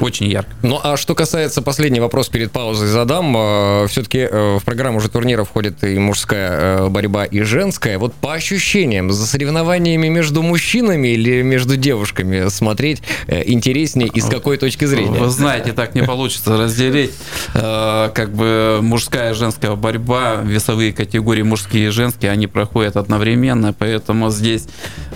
очень 0.00 0.26
ярко. 0.28 0.50
Ну, 0.62 0.80
а 0.82 0.96
что 0.96 1.14
касается 1.14 1.62
последний 1.62 2.00
вопрос 2.00 2.28
перед 2.28 2.52
паузой 2.52 2.88
задам. 2.88 3.34
Э, 3.36 3.86
Все-таки 3.88 4.26
в 4.30 4.60
программу 4.64 5.00
же 5.00 5.08
турнира 5.08 5.44
входит 5.44 5.82
и 5.84 5.98
мужская 5.98 6.50
э, 6.78 6.88
борьба, 6.88 7.24
и 7.24 7.40
женская. 7.40 7.98
Вот 7.98 8.14
по 8.14 8.34
ощущениям, 8.34 9.10
за 9.10 9.26
соревнованиями 9.26 10.08
между 10.08 10.42
мужчинами 10.42 11.08
или 11.08 11.42
между 11.42 11.76
девушками 11.76 12.48
смотреть 12.48 13.02
э, 13.26 13.42
интереснее 13.46 14.08
и 14.08 14.20
с 14.20 14.26
какой 14.26 14.56
точки 14.56 14.84
зрения? 14.84 15.18
Вы 15.18 15.28
знаете, 15.28 15.72
так 15.72 15.94
не 15.94 16.02
получится 16.02 16.56
разделить. 16.56 17.12
Э, 17.54 18.10
Как 18.14 18.32
бы 18.32 18.80
мужская 18.82 19.32
и 19.32 19.34
женская 19.34 19.74
борьба, 19.74 20.36
весовые 20.44 20.92
категории 20.92 21.42
мужские 21.42 21.88
и 21.88 21.90
женские, 21.90 22.30
они 22.30 22.46
проходят 22.46 22.96
одновременно, 22.96 23.72
поэтому 23.72 24.30
здесь 24.30 24.66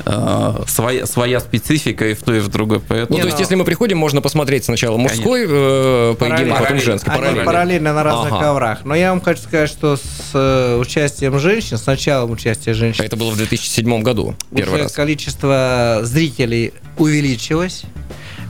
э, 0.05 0.53
своя, 0.67 1.07
своя 1.07 1.41
специфика 1.41 2.09
и 2.09 2.15
в 2.15 2.23
той, 2.23 2.39
и 2.39 2.41
в 2.41 2.49
другой. 2.49 2.79
Ну, 2.79 2.85
Поэтому 2.89 3.19
то 3.21 3.27
есть, 3.27 3.41
если 3.41 3.55
мы 3.55 3.65
приходим, 3.65 3.99
можно 3.99 4.21
посмотреть 4.21 4.65
сначала 4.73 4.97
мужской 4.97 5.45
э, 5.49 6.15
поединок, 6.19 6.59
потом 6.59 6.81
женский. 6.81 7.11
Они 7.11 7.19
Параллельно. 7.21 7.45
параллельно 7.45 7.93
на 7.93 8.03
разных 8.03 8.33
Ага. 8.33 8.43
коврах. 8.45 8.85
Но 8.85 8.95
я 8.95 9.11
вам 9.11 9.21
хочу 9.21 9.43
сказать, 9.43 9.69
что 9.71 9.97
с 9.97 10.31
э, 10.35 10.77
участием 10.81 11.39
женщин, 11.39 11.77
с 11.79 11.87
началом 11.87 12.31
участия 12.31 12.73
женщин, 12.75 13.05
Это 13.05 13.17
было 13.17 13.31
в 13.31 13.37
2007 13.37 14.03
году, 14.03 14.35
первый 14.55 14.83
раз. 14.83 14.93
количество 14.93 16.01
зрителей 16.03 16.73
увеличилось 16.97 17.83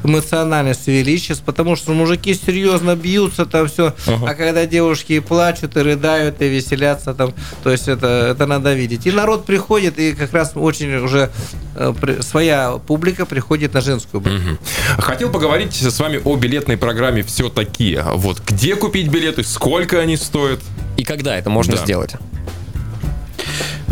эмоциональность 0.04 0.88
увеличилась, 0.88 1.40
потому 1.40 1.76
что 1.76 1.92
мужики 1.92 2.34
серьезно 2.34 2.96
бьются, 2.96 3.46
там 3.46 3.68
все. 3.68 3.94
А 4.06 4.34
когда 4.34 4.66
девушки 4.66 5.20
плачут 5.20 5.76
и 5.76 5.80
рыдают, 5.80 6.40
и 6.42 6.48
веселятся, 6.48 7.14
там, 7.14 7.32
то 7.62 7.70
есть 7.70 7.88
это, 7.88 8.06
это 8.06 8.46
надо 8.46 8.74
видеть. 8.74 9.06
И 9.06 9.12
народ 9.12 9.44
приходит, 9.44 9.98
и 9.98 10.12
как 10.12 10.32
раз 10.32 10.52
очень 10.54 10.94
уже 10.96 11.30
э, 11.76 11.92
при- 12.00 12.20
своя 12.22 12.72
публика 12.86 13.26
приходит 13.26 13.74
на 13.74 13.80
женскую 13.80 14.20
борьбу. 14.20 14.38
Мгм. 14.38 14.58
Хотел 14.98 15.30
поговорить 15.30 15.74
с 15.74 15.98
вами 16.00 16.20
о 16.24 16.36
билетной 16.36 16.76
программе 16.76 17.22
все-таки. 17.22 17.98
Вот 18.14 18.40
где 18.46 18.76
купить 18.76 19.08
билеты, 19.08 19.42
сколько 19.44 20.00
они 20.00 20.16
стоят? 20.16 20.60
И 20.96 21.04
когда 21.04 21.36
это 21.36 21.50
можно 21.50 21.76
Да. 21.76 21.82
сделать? 21.82 22.12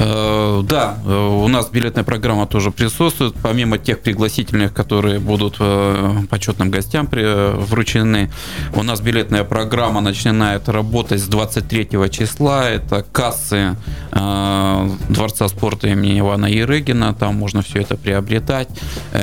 Э, 0.00 0.62
Да, 0.62 0.96
э, 1.04 1.28
у 1.44 1.48
нас 1.48 1.68
билетная 1.70 2.04
программа 2.04 2.46
тоже 2.46 2.70
присутствует, 2.70 3.34
помимо 3.42 3.76
тех 3.78 4.00
пригласительных, 4.00 4.72
которые 4.72 5.18
будут 5.18 5.56
э, 5.60 6.12
почетным 6.30 6.70
гостям 6.70 7.08
вручены. 7.10 8.30
У 8.74 8.82
нас 8.82 9.00
билетная 9.00 9.44
программа 9.44 10.00
начинает 10.00 10.68
работать 10.68 11.20
с 11.20 11.26
23 11.26 11.88
числа. 12.10 12.68
Это 12.68 13.04
кассы 13.12 13.76
Дворца 14.12 15.48
спорта 15.48 15.88
имени 15.88 16.20
Ивана 16.20 16.46
Ерыгина. 16.46 17.14
Там 17.14 17.36
можно 17.36 17.62
все 17.62 17.80
это 17.80 17.96
приобретать. 17.96 18.68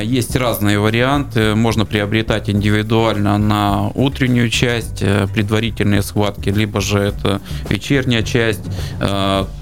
Есть 0.01 0.35
разные 0.35 0.79
варианты. 0.79 1.55
Можно 1.55 1.85
приобретать 1.85 2.49
индивидуально 2.49 3.37
на 3.37 3.89
утреннюю 3.95 4.49
часть, 4.49 4.99
предварительные 5.33 6.01
схватки, 6.01 6.49
либо 6.49 6.81
же 6.81 6.99
это 6.99 7.41
вечерняя 7.69 8.23
часть. 8.23 8.63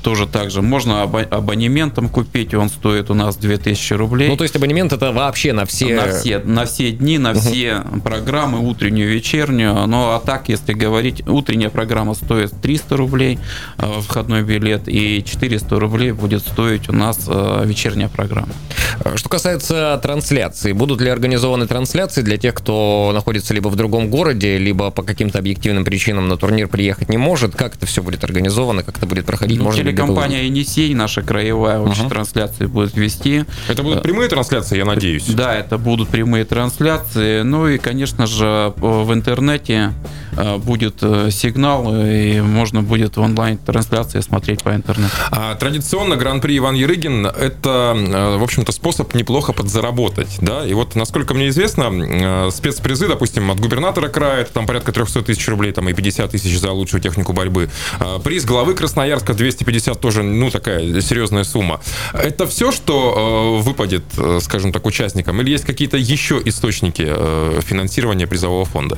Тоже 0.03 0.27
так 0.27 0.51
же. 0.51 0.61
Можно 0.61 1.04
абонементом 1.05 2.09
купить, 2.09 2.53
он 2.53 2.69
стоит 2.69 3.09
у 3.09 3.13
нас 3.13 3.37
2000 3.37 3.93
рублей. 3.93 4.29
Ну, 4.29 4.37
то 4.37 4.43
есть 4.43 4.55
абонемент 4.55 4.93
это 4.93 5.11
вообще 5.11 5.53
на 5.53 5.65
все... 5.65 5.95
На 5.95 6.11
все, 6.11 6.39
на 6.39 6.65
все 6.65 6.91
дни, 6.91 7.17
на 7.17 7.33
все 7.33 7.83
программы, 8.03 8.59
утреннюю, 8.59 9.13
вечернюю. 9.13 9.87
Ну, 9.87 10.11
а 10.11 10.19
так, 10.19 10.49
если 10.49 10.73
говорить, 10.73 11.27
утренняя 11.27 11.69
программа 11.69 12.13
стоит 12.13 12.51
300 12.61 12.97
рублей, 12.97 13.39
э, 13.77 13.91
входной 14.01 14.43
билет, 14.43 14.87
и 14.87 15.23
400 15.23 15.79
рублей 15.79 16.11
будет 16.11 16.41
стоить 16.41 16.89
у 16.89 16.93
нас 16.93 17.25
э, 17.27 17.63
вечерняя 17.65 18.09
программа. 18.09 18.53
Что 19.15 19.29
касается 19.29 19.99
трансляции, 20.01 20.71
будут 20.71 21.01
ли 21.01 21.09
организованы 21.09 21.67
трансляции 21.67 22.21
для 22.21 22.37
тех, 22.37 22.53
кто 22.53 23.11
находится 23.13 23.53
либо 23.53 23.67
в 23.67 23.75
другом 23.75 24.09
городе, 24.09 24.57
либо 24.57 24.91
по 24.91 25.03
каким-то 25.03 25.39
объективным 25.39 25.85
причинам 25.85 26.27
на 26.27 26.37
турнир 26.37 26.67
приехать 26.67 27.09
не 27.09 27.17
может? 27.17 27.55
Как 27.55 27.75
это 27.75 27.85
все 27.85 28.01
будет 28.01 28.23
организовано, 28.23 28.83
как 28.83 28.97
это 28.97 29.05
будет 29.05 29.25
проходить? 29.25 29.57
Ну, 29.57 29.65
Можно 29.65 29.83
телекомпания 29.83 30.43
«Енисей», 30.43 30.93
наша 30.95 31.21
краевая, 31.21 31.79
очень 31.79 32.09
трансляции 32.09 32.65
будет 32.65 32.95
вести. 32.95 33.45
Это 33.67 33.83
будут 33.83 34.01
прямые 34.03 34.29
трансляции, 34.29 34.77
я 34.77 34.85
надеюсь. 34.85 35.25
Да, 35.27 35.53
это 35.53 35.77
будут 35.77 36.09
прямые 36.09 36.45
трансляции. 36.45 37.41
Ну 37.41 37.67
и, 37.67 37.77
конечно 37.77 38.27
же, 38.27 38.73
в 38.77 39.13
интернете 39.13 39.93
э, 40.37 40.57
будет 40.57 40.97
э, 41.01 41.29
сигнал, 41.31 41.93
и 41.95 42.41
можно 42.41 42.81
будет 42.81 43.17
в 43.17 43.21
онлайн-трансляции 43.21 44.21
смотреть 44.21 44.63
по 44.63 44.73
интернету. 44.73 45.13
А, 45.31 45.55
традиционно 45.55 46.15
Гран-при 46.15 46.57
Иван 46.57 46.75
Ерыгин– 46.75 47.25
это, 47.27 47.93
э, 47.95 48.37
в 48.37 48.43
общем-то, 48.43 48.71
способ 48.71 49.13
неплохо 49.13 49.53
подзаработать, 49.53 50.37
да? 50.41 50.65
И 50.65 50.73
вот, 50.73 50.95
насколько 50.95 51.33
мне 51.33 51.49
известно, 51.49 51.91
э, 51.91 52.51
спецпризы, 52.51 53.07
допустим, 53.07 53.51
от 53.51 53.59
губернатора 53.59 54.07
края, 54.07 54.41
это 54.41 54.53
там 54.53 54.65
порядка 54.65 54.91
300 54.91 55.23
тысяч 55.23 55.47
рублей, 55.47 55.71
там 55.71 55.89
и 55.89 55.93
50 55.93 56.31
тысяч 56.31 56.59
за 56.59 56.71
лучшую 56.71 57.01
технику 57.01 57.33
борьбы. 57.33 57.69
А, 57.99 58.19
Приз 58.19 58.45
главы 58.45 58.73
Красноярска 58.73 59.33
250 59.33 59.99
тоже, 59.99 60.23
ну, 60.23 60.49
такая 60.49 60.84
серьезная 61.01 61.43
сумма. 61.43 61.79
Это 62.13 62.45
все, 62.47 62.71
что 62.71 63.59
э, 63.59 63.63
выпадет, 63.63 64.03
э, 64.17 64.39
скажем 64.41 64.71
так, 64.71 64.85
участникам? 64.85 65.41
Или 65.41 65.51
есть 65.51 65.65
какие-то 65.65 65.97
еще 65.97 66.41
источники 66.45 67.05
э, 67.07 67.59
финансирования 67.63 68.27
призового 68.27 68.65
фонда? 68.65 68.97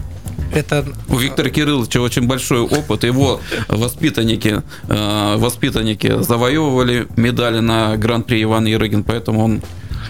Это 0.54 0.86
У 1.10 1.18
Виктора 1.18 1.50
Кирилловича 1.50 2.00
очень 2.00 2.28
большой 2.28 2.62
опыт. 2.62 3.04
Его 3.04 3.42
воспитанники, 3.68 4.62
э, 4.88 5.36
воспитанники 5.38 6.22
завоевывали 6.22 7.08
медали 7.18 7.60
на 7.60 7.98
Гран-при 7.98 8.42
Иван 8.44 8.66
Ерыгин, 8.66 9.04
поэтому 9.04 9.44
он 9.44 9.62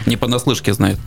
не 0.06 0.16
понаслышке 0.18 0.74
знает. 0.74 0.98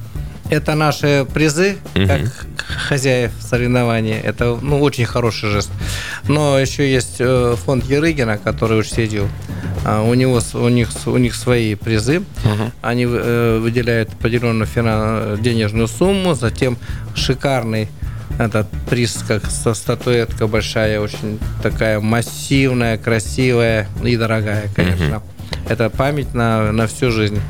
Это 0.51 0.75
наши 0.75 1.27
призы, 1.33 1.77
Мгм. 1.95 2.09
как 2.09 2.67
хозяев 2.89 3.31
соревнований. 3.41 4.15
Это 4.19 4.59
ну, 4.61 4.81
очень 4.81 5.05
хороший 5.05 5.49
жест. 5.51 5.71
Но 6.27 6.59
еще 6.59 6.91
есть 6.91 7.17
э, 7.21 7.55
фонд 7.65 7.85
Ерыгина, 7.85 8.37
который 8.37 8.81
учредил. 8.81 9.29
А, 9.85 10.03
У, 10.03 10.15
него, 10.15 10.41
у, 10.55 10.69
них, 10.69 10.89
у 11.07 11.17
них 11.17 11.35
свои 11.35 11.75
призы. 11.75 12.23
Они 12.83 13.07
э, 13.09 13.59
выделяют 13.63 14.13
определенную 14.13 14.67
фина- 14.67 15.37
денежную 15.41 15.89
сумму, 15.89 16.35
затем 16.35 16.77
шикарный 17.15 17.89
этот 18.39 18.69
приз, 18.89 19.23
как 19.27 19.47
ста- 19.51 19.75
статуэтка 19.75 20.47
большая, 20.47 21.01
очень 21.01 21.39
такая 21.63 22.01
массивная, 22.01 22.97
красивая 22.99 23.89
и 24.03 24.17
дорогая, 24.17 24.69
конечно. 24.75 25.23
Это 25.71 25.89
память 25.89 26.35
на, 26.35 26.73
на 26.73 26.89
всю 26.89 27.13
жизнь 27.13 27.41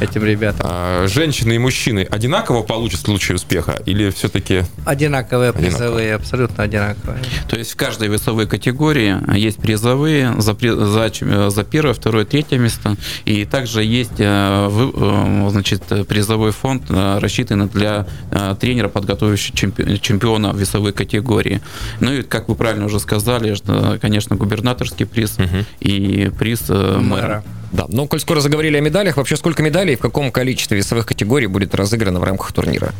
этим 0.00 0.24
ребятам. 0.24 0.66
А, 0.68 1.06
Женщины 1.06 1.52
и 1.54 1.58
мужчины 1.58 2.00
одинаково 2.10 2.62
получат 2.62 2.98
в 2.98 3.04
случае 3.04 3.36
успеха? 3.36 3.80
Или 3.86 4.10
все-таки... 4.10 4.64
Одинаковые 4.84 5.50
Одинаково. 5.50 5.70
призовые, 5.78 6.14
абсолютно 6.16 6.64
одинаковые. 6.64 7.18
То 7.48 7.56
есть 7.56 7.70
в 7.70 7.76
каждой 7.76 8.08
весовой 8.08 8.48
категории 8.48 9.16
есть 9.38 9.58
призовые 9.58 10.34
за, 10.40 10.56
за, 10.60 11.10
чем- 11.10 11.50
за 11.50 11.62
первое, 11.62 11.94
второе, 11.94 12.24
третье 12.24 12.58
место. 12.58 12.96
И 13.24 13.44
также 13.44 13.84
есть 13.84 14.18
э, 14.18 14.68
э, 14.68 15.48
значит, 15.50 15.84
призовой 16.08 16.50
фонд, 16.50 16.82
э, 16.88 17.18
рассчитанный 17.20 17.66
для 17.68 18.06
э, 18.32 18.56
тренера, 18.58 18.88
подготовившего 18.88 19.54
чемпи- 19.56 20.00
чемпиона 20.00 20.50
в 20.50 20.58
весовой 20.58 20.92
категории. 20.92 21.60
Ну 22.00 22.14
и, 22.14 22.22
как 22.22 22.48
вы 22.48 22.56
правильно 22.56 22.86
уже 22.86 22.98
сказали, 22.98 23.54
конечно, 24.00 24.34
губернаторский 24.34 25.06
приз 25.06 25.36
и 25.78 26.32
приз 26.36 26.64
э, 26.68 26.98
мэра. 26.98 27.20
Мэра. 27.20 27.44
Да, 27.72 27.86
ну, 27.88 28.08
коль 28.08 28.20
скоро 28.20 28.40
заговорили 28.40 28.76
о 28.76 28.80
медалях, 28.80 29.16
вообще 29.16 29.36
сколько 29.36 29.62
медалей 29.62 29.92
и 29.92 29.96
в 29.96 30.00
каком 30.00 30.32
количестве 30.32 30.78
весовых 30.78 31.06
категорий 31.06 31.46
будет 31.46 31.74
разыграно 31.74 32.18
в 32.18 32.24
рамках 32.24 32.52
турнира? 32.52 32.92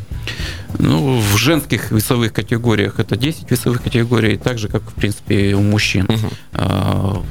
Ну, 0.78 1.18
в 1.20 1.36
женских 1.36 1.90
весовых 1.90 2.32
категориях 2.32 3.00
это 3.00 3.16
10 3.16 3.50
весовых 3.50 3.82
категорий, 3.82 4.36
так 4.36 4.58
же, 4.58 4.68
как, 4.68 4.82
в 4.82 4.94
принципе, 4.94 5.50
и 5.50 5.54
у 5.54 5.60
мужчин. 5.60 6.08
А, 6.52 7.22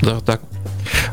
Да, 0.00 0.20
так. 0.20 0.42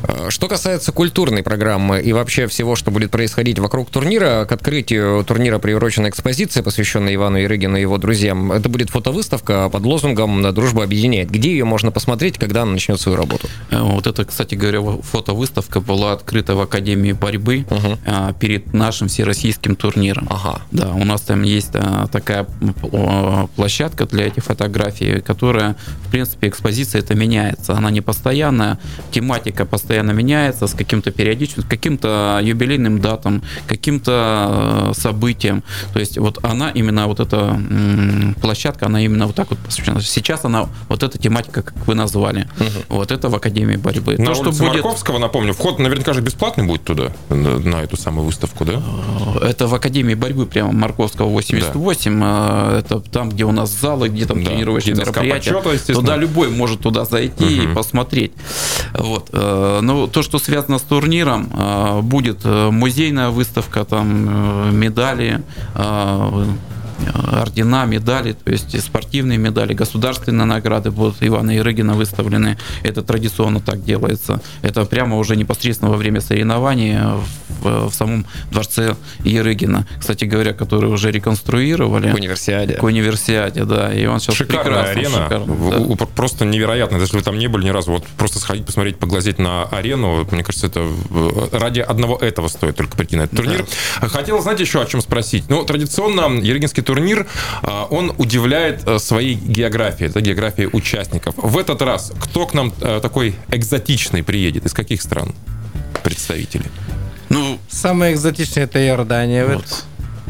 Э, 0.04 0.30
Что 0.30 0.48
касается 0.48 0.92
культурной 0.92 1.44
программы 1.44 2.02
и 2.02 2.14
вообще 2.14 2.48
всего, 2.48 2.76
что 2.76 2.92
будет 2.92 3.12
происходить 3.12 3.60
вокруг 3.60 3.90
турнира, 3.90 4.46
к 4.46 4.52
открытию 4.52 5.24
турнира 5.24 5.60
приурочена 5.60 6.08
экспозиция, 6.10 6.64
посвященная 6.64 7.16
Ивану 7.16 7.38
Ерыгину 7.38 7.78
и 7.78 7.82
его 7.82 7.98
друзьям. 7.98 8.52
Это 8.52 8.70
будет 8.70 8.90
фотовыставка 8.90 9.70
под 9.70 9.84
лозунгом 9.84 10.54
«Дружба 10.54 10.84
объединяет». 10.84 11.30
Где 11.30 11.52
ее 11.52 11.66
можно 11.66 11.92
посмотреть, 11.92 12.38
когда 12.38 12.64
она 12.64 12.72
начнет 12.74 13.00
свою 13.00 13.18
работу? 13.18 13.48
Э, 13.72 13.82
Вот 13.82 14.08
это, 14.08 14.26
кстати 14.26 14.56
говоря, 14.56 14.82
фотовыставка 14.82 15.80
была 15.80 16.14
открыта 16.14 16.56
в 16.56 16.62
Академии 16.62 17.12
борьбы 17.14 17.66
а, 18.06 18.34
перед 18.34 18.74
нашим 18.74 19.08
всероссийским 19.08 19.76
турниром. 19.76 20.28
Ага. 20.30 20.62
Да, 20.72 20.94
у 20.94 21.04
нас 21.06 21.22
там 21.22 21.44
есть 21.44 21.72
такая 22.12 22.46
площадка 23.56 24.06
для 24.06 24.28
этих 24.28 24.44
фотографий, 24.44 25.22
которая, 25.22 25.76
в 26.08 26.12
принципе, 26.12 26.48
экспозиция 26.48 27.00
это 27.00 27.16
меняется. 27.16 27.74
Она 27.74 27.92
не 27.92 28.02
постоянная, 28.02 28.80
тематика 29.12 29.66
постоянно 29.90 30.12
меняется 30.12 30.68
с 30.68 30.76
каким-то 30.76 31.10
периодичностью, 31.10 31.68
каким-то 31.68 32.40
юбилейным 32.44 33.02
датам, 33.02 33.42
каким-то 33.66 34.92
э, 34.92 34.94
событиям. 34.94 35.64
То 35.94 36.00
есть 36.00 36.20
вот 36.20 36.38
она 36.44 36.70
именно 36.70 37.08
вот 37.08 37.20
эта 37.20 37.60
площадка, 38.40 38.86
она 38.86 39.02
именно 39.02 39.26
вот 39.26 39.36
так 39.36 39.50
вот 39.50 39.58
посвящена. 39.58 40.00
Сейчас 40.00 40.46
она 40.46 40.70
вот 40.90 41.02
эта 41.02 41.18
тематика, 41.18 41.64
как 41.64 41.88
вы 41.88 41.96
назвали, 41.96 42.48
угу. 42.60 42.98
вот 43.00 43.12
это 43.12 43.30
в 43.30 43.36
Академии 43.36 43.78
борьбы. 43.78 44.16
На 44.20 44.28
То, 44.28 44.34
что 44.36 44.44
будет... 44.52 44.62
Марковского, 44.62 45.18
напомню, 45.18 45.54
вход 45.54 45.80
наверняка 45.80 46.14
же 46.14 46.22
бесплатный 46.22 46.68
будет 46.68 46.84
туда, 46.84 47.12
на, 47.30 47.58
на 47.58 47.78
эту 47.78 47.98
самую 47.98 48.28
выставку, 48.28 48.66
да? 48.66 48.84
Это 49.42 49.66
в 49.66 49.74
Академии 49.74 50.14
борьбы 50.14 50.46
прямо 50.46 50.72
Марковского 50.72 51.30
88. 51.30 52.20
Да. 52.20 52.78
Это 52.78 53.00
там, 53.00 53.30
где 53.30 53.44
у 53.44 53.52
нас 53.52 53.72
залы, 53.72 54.10
где 54.10 54.28
там 54.28 54.44
да. 54.44 54.52
тренировочные 54.52 54.98
мероприятия. 54.98 55.56
Почета, 55.56 55.94
туда 55.94 56.16
любой 56.16 56.50
может 56.50 56.82
туда 56.82 57.06
зайти 57.06 57.62
угу. 57.62 57.72
и 57.72 57.74
посмотреть. 57.74 58.34
Вот. 58.94 59.32
Э, 59.80 59.82
ну, 59.82 60.08
то, 60.08 60.22
что 60.22 60.40
связано 60.40 60.80
с 60.80 60.82
турниром, 60.82 61.50
э, 61.54 62.02
будет 62.02 62.42
э, 62.44 62.70
музейная 62.72 63.30
выставка, 63.30 63.86
там 63.86 64.78
медали, 64.78 65.42
ордена, 67.14 67.86
медали, 67.86 68.34
то 68.34 68.52
есть 68.52 68.80
спортивные 68.84 69.38
медали, 69.38 69.74
государственные 69.74 70.46
награды 70.46 70.92
будут 70.92 71.18
Ивана 71.22 71.58
Ирыгина 71.58 71.94
выставлены. 71.94 72.58
Это 72.84 73.02
традиционно 73.02 73.60
так 73.60 73.84
делается. 73.84 74.42
Это 74.62 74.86
прямо 74.86 75.18
уже 75.18 75.36
непосредственно 75.36 75.92
во 75.92 75.98
время 75.98 76.22
соревнований 76.22 76.98
в, 77.62 77.90
в 77.90 77.94
самом 77.94 78.26
дворце 78.52 78.96
Ерыгина. 79.24 79.88
Кстати 80.00 80.26
говоря, 80.26 80.54
который 80.54 80.90
уже 80.92 81.12
реконструировали. 81.12 82.12
К 82.12 82.16
универсиаде. 82.16 82.74
К 82.74 82.84
универсиаде, 82.84 83.66
да. 83.66 83.94
И 83.94 84.06
он 84.06 84.20
сейчас 84.20 84.36
Шикарная 84.36 84.84
арена. 84.84 85.24
Шикарный, 85.24 85.96
да. 85.98 86.06
Просто 86.16 86.46
невероятно. 86.46 86.98
Если 86.98 87.18
вы 87.18 87.24
там 87.24 87.38
не 87.38 87.48
были 87.48 87.66
ни 87.66 87.70
разу, 87.70 87.92
вот 87.92 88.06
просто 88.18 88.40
сходить, 88.40 88.66
посмотреть, 88.66 88.98
поглазеть 88.98 89.40
на 89.40 89.64
арену, 89.64 90.28
мне 90.32 90.44
кажется, 90.44 90.68
это 90.68 90.88
ради 91.52 91.80
одного 91.80 92.18
этого 92.18 92.48
стоит 92.48 92.76
только 92.76 92.96
прийти 92.96 93.16
на 93.16 93.24
этот 93.24 93.38
турнир. 93.38 93.66
Да. 94.02 94.08
Хотел, 94.10 94.42
знаете, 94.42 94.64
еще 94.64 94.82
о 94.82 94.86
чем 94.86 95.02
спросить. 95.02 95.46
Ну, 95.50 95.64
традиционно 95.64 96.40
Ерыгинский 96.40 96.84
турнир, 96.90 97.28
а, 97.62 97.86
он 97.92 98.12
удивляет 98.18 98.88
э, 98.88 98.98
своей 98.98 99.36
географией, 99.36 100.10
это 100.10 100.22
география 100.22 100.68
участников. 100.68 101.36
В 101.38 101.56
этот 101.60 101.84
раз 101.84 102.12
кто 102.20 102.48
к 102.48 102.56
нам 102.56 102.74
э, 102.82 103.00
такой 103.00 103.36
экзотичный 103.52 104.24
приедет? 104.24 104.66
Из 104.66 104.74
каких 104.74 105.04
стран 105.04 105.36
представители? 106.04 106.66
Ну, 107.30 107.60
самое 107.70 108.16
экзотичное 108.16 108.64
это 108.64 108.84
Иордания. 108.84 109.46
Вот. 109.46 109.86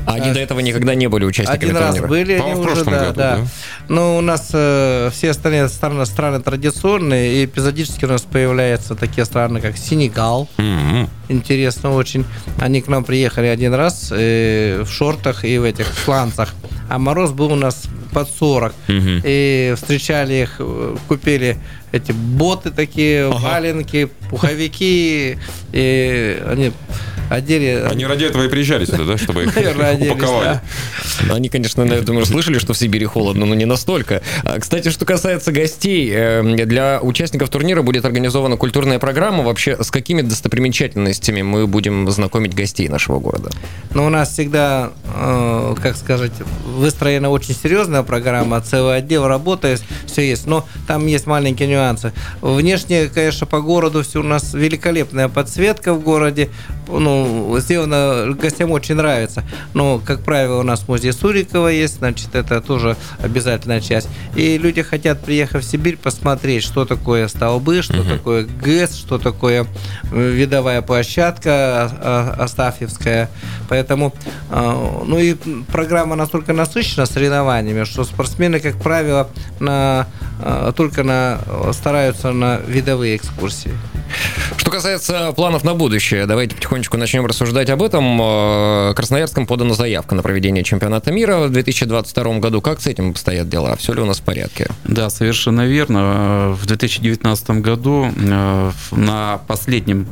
А 0.05 0.15
они 0.15 0.33
до 0.33 0.39
этого 0.41 0.59
никогда 0.59 0.95
не 0.95 1.07
были 1.07 1.23
участниками 1.23 1.71
Один 1.71 1.75
турнира. 1.77 2.01
раз 2.01 2.09
были 2.09 2.33
они 2.33 2.53
уже, 2.55 2.83
да, 2.83 2.91
году, 2.91 3.13
да. 3.15 3.47
Но 3.89 4.17
у 4.17 4.21
нас 4.21 4.51
э, 4.53 5.09
все 5.11 5.31
остальные 5.31 5.67
страны, 5.67 6.05
страны 6.05 6.39
традиционные, 6.39 7.41
и 7.41 7.45
эпизодически 7.45 8.05
у 8.05 8.07
нас 8.07 8.21
появляются 8.21 8.95
такие 8.95 9.25
страны, 9.25 9.61
как 9.61 9.77
Сенегал. 9.77 10.47
Mm-hmm. 10.57 11.09
Интересно 11.29 11.93
очень. 11.93 12.23
Они 12.59 12.81
к 12.81 12.87
нам 12.87 13.03
приехали 13.03 13.47
один 13.47 13.73
раз 13.73 14.09
э, 14.11 14.83
в 14.83 14.91
шортах 14.91 15.43
и 15.43 15.57
в 15.57 15.63
этих 15.63 15.87
сланцах. 16.05 16.53
А 16.87 16.99
мороз 16.99 17.31
был 17.31 17.51
у 17.51 17.55
нас 17.55 17.83
под 18.11 18.29
40. 18.29 18.73
Угу. 18.87 18.95
И 19.23 19.73
встречали 19.75 20.33
их, 20.33 20.55
э, 20.59 20.95
купили 21.07 21.57
эти 21.91 22.11
боты 22.11 22.71
такие, 22.71 23.27
ага. 23.27 23.37
валенки, 23.37 24.09
пуховики. 24.29 25.37
И 25.71 26.43
они 26.47 26.71
одели... 27.29 27.85
Они 27.89 28.05
ради 28.05 28.25
этого 28.25 28.43
и 28.43 28.49
приезжали 28.49 28.85
сюда, 28.85 29.05
да, 29.05 29.17
чтобы 29.17 29.43
их 29.43 29.49
упаковали? 29.57 30.61
Они, 31.29 31.49
конечно, 31.49 31.83
я 31.83 32.01
думаю, 32.01 32.25
слышали, 32.25 32.59
что 32.59 32.73
в 32.73 32.77
Сибири 32.77 33.05
холодно, 33.05 33.45
но 33.45 33.55
не 33.55 33.65
настолько. 33.65 34.21
А, 34.43 34.59
кстати, 34.59 34.89
что 34.89 35.05
касается 35.05 35.51
гостей, 35.51 36.09
эм, 36.11 36.55
для 36.55 36.99
участников 37.01 37.49
турнира 37.49 37.81
будет 37.81 38.05
организована 38.05 38.57
культурная 38.57 38.99
программа. 38.99 39.43
Вообще, 39.43 39.81
с 39.81 39.91
какими 39.91 40.21
достопримечательностями 40.21 41.41
мы 41.41 41.67
будем 41.67 42.09
знакомить 42.09 42.53
гостей 42.53 42.87
нашего 42.87 43.19
города? 43.19 43.49
Ну, 43.93 44.05
у 44.05 44.09
нас 44.09 44.33
всегда, 44.33 44.91
э, 45.15 45.75
как 45.81 45.95
сказать, 45.97 46.31
выстроена 46.65 47.29
очень 47.29 47.55
серьезная 47.55 48.03
программа, 48.03 48.61
целый 48.61 48.97
отдел 48.97 49.27
работает, 49.27 49.81
все 50.05 50.21
есть. 50.27 50.47
Но 50.47 50.65
там 50.87 51.05
есть 51.07 51.27
маленькие 51.27 51.67
нюансы. 51.67 52.13
Внешне, 52.41 53.07
конечно, 53.07 53.45
по 53.45 53.61
городу 53.61 54.03
все 54.03 54.19
у 54.19 54.23
нас 54.23 54.53
великолепная 54.53 55.27
подсветка 55.27 55.93
в 55.93 56.01
городе. 56.01 56.49
Ну, 56.87 57.18
сделано, 57.59 58.33
гостям 58.33 58.71
очень 58.71 58.95
нравится. 58.95 59.43
Но, 59.73 59.99
как 60.03 60.21
правило, 60.21 60.59
у 60.59 60.63
нас 60.63 60.87
музей 60.87 61.13
Сурикова 61.13 61.67
есть, 61.67 61.97
значит, 61.97 62.35
это 62.35 62.61
тоже 62.61 62.95
обязательная 63.19 63.81
часть. 63.81 64.07
И 64.35 64.57
люди 64.57 64.81
хотят, 64.81 65.23
приехав 65.23 65.63
в 65.63 65.65
Сибирь, 65.65 65.97
посмотреть, 65.97 66.63
что 66.63 66.85
такое 66.85 67.27
столбы, 67.27 67.81
что 67.81 67.99
угу. 67.99 68.09
такое 68.09 68.43
ГЭС, 68.43 68.95
что 68.97 69.17
такое 69.17 69.65
э, 70.11 70.29
видовая 70.29 70.81
площадка 70.81 71.51
а, 71.51 72.35
а, 72.37 72.43
Астафьевская. 72.43 73.29
Поэтому, 73.67 74.13
а, 74.49 75.03
ну 75.05 75.19
и 75.19 75.35
программа 75.71 76.15
настолько 76.15 76.53
насыщена 76.53 77.05
соревнованиями, 77.05 77.83
что 77.83 78.03
спортсмены, 78.03 78.59
как 78.59 78.77
правило, 78.81 79.29
на, 79.59 80.07
только 80.75 81.03
на, 81.03 81.39
стараются 81.73 82.31
на 82.31 82.57
видовые 82.57 83.15
экскурсии. 83.15 83.71
Что 84.57 84.71
касается 84.71 85.31
планов 85.33 85.63
на 85.63 85.73
будущее, 85.73 86.25
давайте 86.25 86.55
потихонечку 86.55 86.97
начнем 86.97 87.08
рассуждать 87.17 87.69
об 87.69 87.81
этом. 87.81 88.19
Э, 88.21 88.93
Красноярском 88.95 89.45
подана 89.45 89.73
заявка 89.73 90.15
на 90.15 90.21
проведение 90.21 90.63
чемпионата 90.63 91.11
мира 91.11 91.47
в 91.47 91.51
2022 91.51 92.39
году. 92.39 92.61
Как 92.61 92.79
с 92.81 92.87
этим 92.87 93.11
обстоят 93.11 93.49
дела? 93.49 93.75
Все 93.75 93.93
ли 93.93 94.01
у 94.01 94.05
нас 94.05 94.19
в 94.19 94.23
порядке? 94.23 94.67
Да, 94.85 95.09
совершенно 95.09 95.65
верно. 95.65 96.55
В 96.59 96.65
2019 96.65 97.49
году 97.61 98.07
э, 98.15 98.71
на 98.91 99.41
последнем 99.47 100.07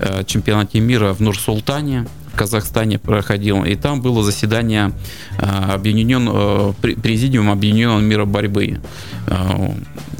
э, 0.00 0.24
чемпионате 0.24 0.80
мира 0.80 1.12
в 1.12 1.20
Нур-Султане 1.20 2.06
Казахстане 2.34 2.98
проходил, 2.98 3.64
и 3.64 3.74
там 3.74 4.00
было 4.00 4.22
заседание 4.22 4.92
объединен, 5.38 6.72
президиума 7.02 7.52
Объединенного 7.54 7.98
мира 7.98 8.26
борьбы. 8.26 8.78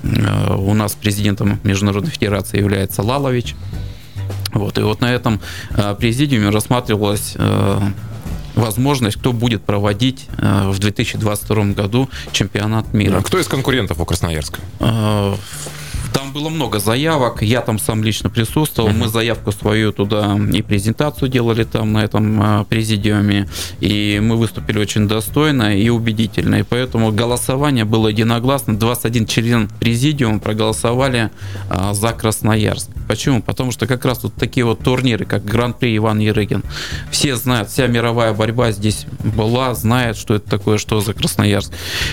У 0.02 0.74
нас 0.74 0.96
президентом 0.96 1.60
Международной 1.62 2.10
Федерации 2.10 2.58
является 2.58 3.02
Лалович. 3.02 3.54
Вот, 4.52 4.78
и 4.78 4.82
вот 4.82 5.00
на 5.00 5.12
этом 5.12 5.40
э, 5.70 5.94
президиуме 5.98 6.50
рассматривалась 6.50 7.34
э, 7.36 7.80
возможность, 8.54 9.18
кто 9.18 9.32
будет 9.32 9.62
проводить 9.62 10.26
э, 10.38 10.68
в 10.68 10.78
2022 10.78 11.64
году 11.74 12.08
чемпионат 12.32 12.92
мира. 12.92 13.18
А 13.18 13.22
кто 13.22 13.38
из 13.38 13.46
конкурентов 13.46 14.00
у 14.00 14.04
Красноярска? 14.04 14.60
Там 16.18 16.32
было 16.32 16.48
много 16.48 16.80
заявок, 16.80 17.42
я 17.42 17.60
там 17.60 17.78
сам 17.78 18.02
лично 18.02 18.28
присутствовал, 18.28 18.90
мы 18.90 19.06
заявку 19.06 19.52
свою 19.52 19.92
туда 19.92 20.36
и 20.52 20.62
презентацию 20.62 21.28
делали 21.28 21.62
там 21.62 21.92
на 21.92 22.02
этом 22.02 22.42
а, 22.42 22.64
президиуме, 22.64 23.48
и 23.78 24.18
мы 24.20 24.34
выступили 24.36 24.80
очень 24.80 25.06
достойно 25.06 25.78
и 25.78 25.88
убедительно, 25.90 26.56
и 26.56 26.62
поэтому 26.64 27.12
голосование 27.12 27.84
было 27.84 28.08
единогласно, 28.08 28.76
21 28.76 29.26
член 29.26 29.68
президиума 29.78 30.40
проголосовали 30.40 31.30
а, 31.70 31.94
за 31.94 32.12
Красноярск. 32.12 32.88
Почему? 33.06 33.40
Потому 33.40 33.70
что 33.70 33.86
как 33.86 34.04
раз 34.04 34.24
вот 34.24 34.34
такие 34.34 34.66
вот 34.66 34.80
турниры, 34.80 35.24
как 35.24 35.44
Гран-при 35.44 35.96
Иван 35.96 36.18
Ерыгин, 36.18 36.64
все 37.12 37.36
знают, 37.36 37.70
вся 37.70 37.86
мировая 37.86 38.32
борьба 38.32 38.72
здесь 38.72 39.06
была, 39.22 39.72
знает, 39.76 40.16
что 40.16 40.34
это 40.34 40.50
такое, 40.50 40.78
что 40.78 41.00
за 41.00 41.14
Красноярск. 41.14 41.72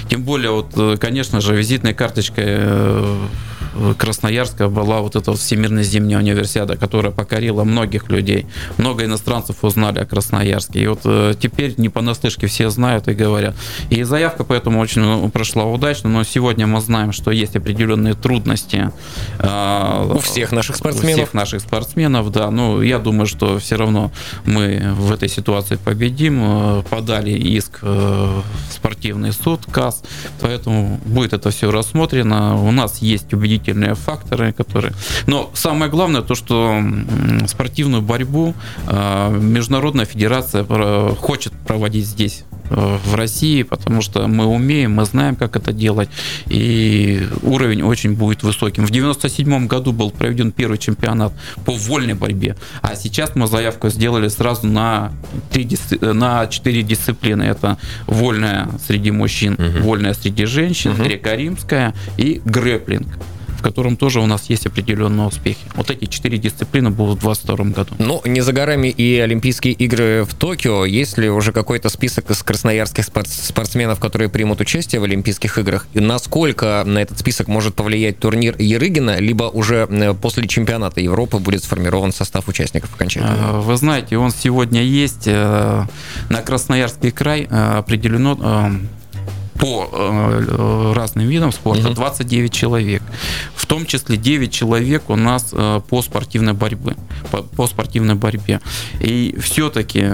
Тем 0.10 0.22
более, 0.22 0.52
вот, 0.52 0.74
э, 0.78 0.96
конечно 1.00 1.42
же, 1.42 1.56
визитной 1.56 1.96
карточкой 1.96 2.46
э, 2.48 3.28
Красноярска 3.98 4.70
была 4.70 5.02
вот 5.02 5.16
эта 5.16 5.32
вот 5.32 5.40
Всемирная 5.40 5.84
зимняя 5.84 6.20
универсиада, 6.20 6.78
которая 6.78 7.12
покорила 7.12 7.64
многих 7.64 8.10
людей. 8.10 8.46
Много 8.78 9.06
иностранцев 9.06 9.64
узнали 9.64 10.00
о 10.00 10.06
Красноярске. 10.06 10.80
И 10.80 10.88
вот 10.88 11.02
э, 11.06 11.34
теперь 11.40 11.76
не 11.78 11.90
понаслышке 11.90 12.48
все 12.48 12.70
знают 12.70 13.08
и 13.08 13.14
говорят. 13.14 13.56
И 13.90 14.04
заявка 14.04 14.44
поэтому 14.44 14.80
очень 14.80 15.02
ну, 15.02 15.30
прошла 15.30 15.66
удачно, 15.66 16.10
но 16.10 16.24
сегодня 16.24 16.68
мы 16.68 16.82
знаем, 16.82 17.12
что 17.12 17.32
есть 17.32 17.56
определенные 17.56 18.14
трудности. 18.14 18.92
Э, 19.40 20.12
у 20.14 20.20
всех 20.20 20.52
наших 20.52 20.76
спортсменов. 20.76 21.16
У 21.16 21.18
всех 21.18 21.34
наших 21.34 21.62
спортсменов, 21.62 22.32
да. 22.32 22.52
Ну, 22.52 22.82
я 22.82 23.00
думаю, 23.00 23.28
что 23.28 23.60
все 23.60 23.76
равно 23.76 24.12
мы 24.46 24.94
в 24.96 25.12
этой 25.12 25.30
ситуации 25.30 25.76
победим. 25.76 26.42
Э, 26.44 26.84
подали 26.90 27.32
иск 27.32 27.82
в 27.82 28.44
спортивный 28.70 29.32
суд, 29.32 29.62
КАС, 29.72 30.04
поэтому 30.42 31.00
будет 31.06 31.34
это 31.34 31.50
все 31.52 31.72
рассмотрено. 31.72 32.62
У 32.62 32.72
нас 32.72 33.02
есть 33.02 33.34
убедительные 33.34 33.75
дополнительные 33.76 33.96
факторы, 33.96 34.54
которые... 34.54 34.94
Но 35.28 35.52
самое 35.54 35.92
главное 35.92 36.22
то, 36.22 36.36
что 36.36 36.82
спортивную 37.48 38.02
борьбу 38.02 38.54
а, 38.88 39.30
Международная 39.30 40.06
федерация 40.06 40.66
хочет 41.16 41.54
проводить 41.68 42.06
здесь 42.06 42.44
э, 42.70 42.98
в 43.06 43.16
России, 43.16 43.64
потому 43.64 44.02
что 44.02 44.28
мы 44.28 44.46
умеем, 44.46 44.94
мы 44.94 45.06
знаем, 45.06 45.36
как 45.36 45.56
это 45.56 45.74
делать, 45.74 46.10
и 46.48 47.28
уровень 47.42 47.84
очень 47.84 48.14
будет 48.14 48.44
высоким. 48.44 48.86
В 48.86 48.92
97 48.92 49.68
году 49.68 49.92
был 49.92 50.12
проведен 50.12 50.52
первый 50.52 50.78
чемпионат 50.78 51.34
по 51.66 51.72
вольной 51.72 52.14
борьбе, 52.14 52.56
а 52.82 52.96
сейчас 52.96 53.36
мы 53.36 53.48
заявку 53.48 53.90
сделали 53.90 54.30
сразу 54.30 54.68
на, 54.68 55.12
3, 55.52 55.78
на 56.02 56.48
4 56.48 56.84
дисциплины. 56.84 57.44
Это 57.44 57.78
вольная 58.08 58.68
среди 58.88 59.12
мужчин, 59.12 59.54
угу. 59.54 59.88
вольная 59.88 60.14
среди 60.14 60.46
женщин, 60.46 60.92
угу. 60.92 61.04
греко-римская 61.04 61.94
и 62.18 62.42
грэплинг. 62.46 63.08
В 63.58 63.62
котором 63.62 63.98
тоже 63.98 64.20
у 64.20 64.26
нас 64.26 64.50
есть 64.50 64.66
определенные 64.66 65.28
успехи. 65.28 65.66
Вот 65.76 65.90
эти 65.90 66.06
четыре 66.06 66.38
дисциплины 66.38 66.90
будут 66.90 67.20
в 67.20 67.22
2022 67.22 67.66
году. 67.72 67.96
Ну, 68.00 68.22
не 68.26 68.42
за 68.42 68.54
горами 68.54 68.88
и 68.88 69.20
Олимпийские 69.20 69.74
игры 69.74 70.24
в 70.24 70.34
Токио. 70.34 70.86
Есть 70.86 71.18
ли 71.18 71.30
уже 71.30 71.52
какой-то 71.52 71.90
список 71.90 72.30
из 72.32 72.42
красноярских 72.44 73.06
спортсменов, 73.06 74.00
которые 74.00 74.30
примут 74.30 74.62
участие 74.62 75.00
в 75.00 75.04
Олимпийских 75.04 75.58
играх? 75.58 75.88
И 75.94 76.00
насколько 76.00 76.84
на 76.86 77.00
этот 77.00 77.20
список 77.20 77.48
может 77.48 77.76
повлиять 77.76 78.20
турнир 78.20 78.56
Ерыгина, 78.58 79.20
либо 79.20 79.46
уже 79.46 79.88
после 80.22 80.48
чемпионата 80.48 81.02
Европы 81.02 81.38
будет 81.38 81.64
сформирован 81.64 82.12
состав 82.12 82.48
участников 82.48 82.94
окончательно? 82.94 83.36
А, 83.40 83.62
вы 83.62 83.78
знаете, 83.78 84.18
он 84.18 84.32
сегодня 84.32 84.82
есть. 84.82 85.24
Э, 85.28 85.86
на 86.30 86.42
Красноярский 86.42 87.12
край 87.12 87.48
э, 87.50 87.78
определено 87.78 88.38
э, 88.40 88.72
по 89.60 89.90
э, 89.92 90.94
разным 90.96 91.28
видам 91.28 91.52
спорта 91.52 91.90
29 91.90 92.52
человек. 92.52 93.02
В 93.56 93.66
том 93.66 93.86
числе 93.86 94.18
9 94.18 94.52
человек 94.52 95.10
у 95.10 95.16
нас 95.16 95.50
э, 95.54 95.82
по 95.88 96.02
спортивной 96.02 96.54
борьбе. 96.54 96.96
По, 97.32 97.42
по 97.42 97.68
спортивной 97.68 98.16
борьбе. 98.16 98.60
И 99.00 99.36
все-таки 99.40 100.12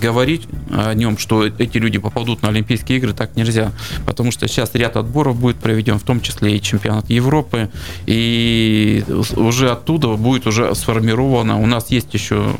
говорить 0.00 0.48
о 0.70 0.94
нем, 0.94 1.18
что 1.18 1.46
эти 1.46 1.78
люди 1.78 1.98
попадут 1.98 2.42
на 2.42 2.48
Олимпийские 2.48 2.98
игры, 2.98 3.12
так 3.12 3.36
нельзя. 3.36 3.72
Потому 4.06 4.30
что 4.32 4.48
сейчас 4.48 4.74
ряд 4.74 4.96
отборов 4.96 5.38
будет 5.38 5.56
проведен, 5.56 5.98
в 5.98 6.02
том 6.02 6.20
числе 6.20 6.56
и 6.56 6.62
чемпионат 6.62 7.10
Европы. 7.10 7.70
И 8.06 9.04
уже 9.36 9.70
оттуда 9.70 10.08
будет 10.08 10.46
уже 10.46 10.74
сформировано. 10.74 11.60
У 11.60 11.66
нас 11.66 11.90
есть 11.90 12.14
еще 12.14 12.54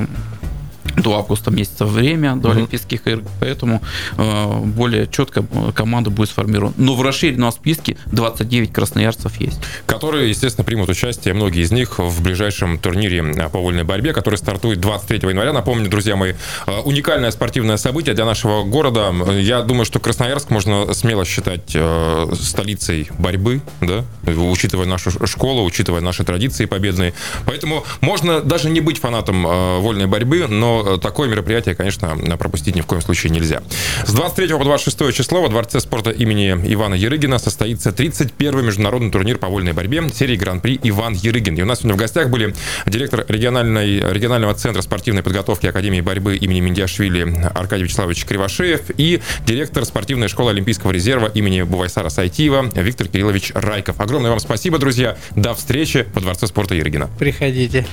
до 0.98 1.16
августа 1.16 1.50
месяца 1.50 1.84
время, 1.84 2.36
до 2.36 2.48
mm-hmm. 2.48 2.52
Олимпийских 2.52 3.06
игр, 3.06 3.22
поэтому 3.40 3.82
э, 4.16 4.60
более 4.64 5.06
четко 5.06 5.44
команда 5.74 6.10
будет 6.10 6.30
сформирована. 6.30 6.74
Но 6.76 6.94
в 6.94 7.02
расширенном 7.02 7.52
списке 7.52 7.96
29 8.06 8.72
красноярцев 8.72 9.36
есть. 9.40 9.60
Которые, 9.86 10.28
естественно, 10.28 10.64
примут 10.64 10.88
участие, 10.88 11.34
многие 11.34 11.62
из 11.62 11.72
них, 11.72 11.98
в 11.98 12.22
ближайшем 12.22 12.78
турнире 12.78 13.18
э, 13.18 13.48
по 13.48 13.58
вольной 13.58 13.84
борьбе, 13.84 14.12
который 14.12 14.36
стартует 14.36 14.80
23 14.80 15.28
января. 15.28 15.52
Напомню, 15.52 15.88
друзья 15.88 16.16
мои, 16.16 16.34
э, 16.66 16.78
уникальное 16.84 17.30
спортивное 17.30 17.76
событие 17.76 18.14
для 18.14 18.24
нашего 18.24 18.64
города. 18.64 19.12
Я 19.38 19.62
думаю, 19.62 19.84
что 19.84 20.00
Красноярск 20.00 20.50
можно 20.50 20.92
смело 20.94 21.24
считать 21.24 21.72
э, 21.74 22.26
столицей 22.40 23.08
борьбы, 23.18 23.60
да, 23.80 24.04
учитывая 24.26 24.86
нашу 24.86 25.10
школу, 25.26 25.64
учитывая 25.64 26.00
наши 26.00 26.24
традиции 26.24 26.64
победные. 26.64 27.14
Поэтому 27.46 27.84
можно 28.00 28.40
даже 28.40 28.70
не 28.70 28.80
быть 28.80 28.98
фанатом 28.98 29.46
э, 29.46 29.78
вольной 29.80 30.06
борьбы, 30.06 30.46
но 30.48 30.87
такое 31.00 31.28
мероприятие, 31.28 31.74
конечно, 31.74 32.16
пропустить 32.38 32.74
ни 32.74 32.80
в 32.80 32.86
коем 32.86 33.02
случае 33.02 33.30
нельзя. 33.30 33.62
С 34.06 34.12
23 34.12 34.54
по 34.56 34.64
26 34.64 35.12
число 35.14 35.42
во 35.42 35.48
Дворце 35.48 35.80
спорта 35.80 36.10
имени 36.10 36.50
Ивана 36.72 36.94
Ерыгина 36.94 37.38
состоится 37.38 37.90
31-й 37.90 38.62
международный 38.62 39.10
турнир 39.10 39.38
по 39.38 39.48
вольной 39.48 39.72
борьбе 39.72 40.08
серии 40.10 40.36
Гран-при 40.36 40.78
Иван 40.82 41.14
Ерыгин. 41.14 41.56
И 41.56 41.62
у 41.62 41.66
нас 41.66 41.80
сегодня 41.80 41.94
в 41.94 41.98
гостях 41.98 42.30
были 42.30 42.54
директор 42.86 43.24
региональной, 43.28 44.00
регионального 44.12 44.54
центра 44.54 44.82
спортивной 44.82 45.22
подготовки 45.22 45.66
Академии 45.66 46.00
борьбы 46.00 46.36
имени 46.36 46.60
Миндиашвили 46.60 47.48
Аркадий 47.54 47.84
Вячеславович 47.84 48.24
Кривошеев 48.24 48.90
и 48.96 49.20
директор 49.46 49.84
спортивной 49.84 50.28
школы 50.28 50.50
Олимпийского 50.50 50.92
резерва 50.92 51.26
имени 51.26 51.62
Бувайсара 51.62 52.08
Сайтиева 52.08 52.70
Виктор 52.74 53.08
Кириллович 53.08 53.52
Райков. 53.54 54.00
Огромное 54.00 54.30
вам 54.30 54.40
спасибо, 54.40 54.78
друзья. 54.78 55.16
До 55.34 55.54
встречи 55.54 56.06
во 56.14 56.20
Дворце 56.20 56.46
спорта 56.46 56.74
Ерыгина. 56.74 57.08
Приходите. 57.18 57.86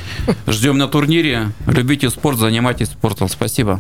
Ждем 0.48 0.78
на 0.78 0.88
турнире. 0.88 1.52
Любите 1.68 2.10
спорт, 2.10 2.38
занимайтесь 2.38 2.85
занимаетесь 2.86 2.92
спортом. 2.92 3.30
Спасибо. 3.30 3.80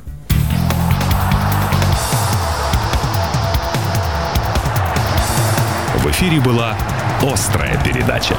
В 5.97 6.07
эфире 6.11 6.39
была 6.39 6.75
«Острая 7.21 7.81
передача». 7.83 8.35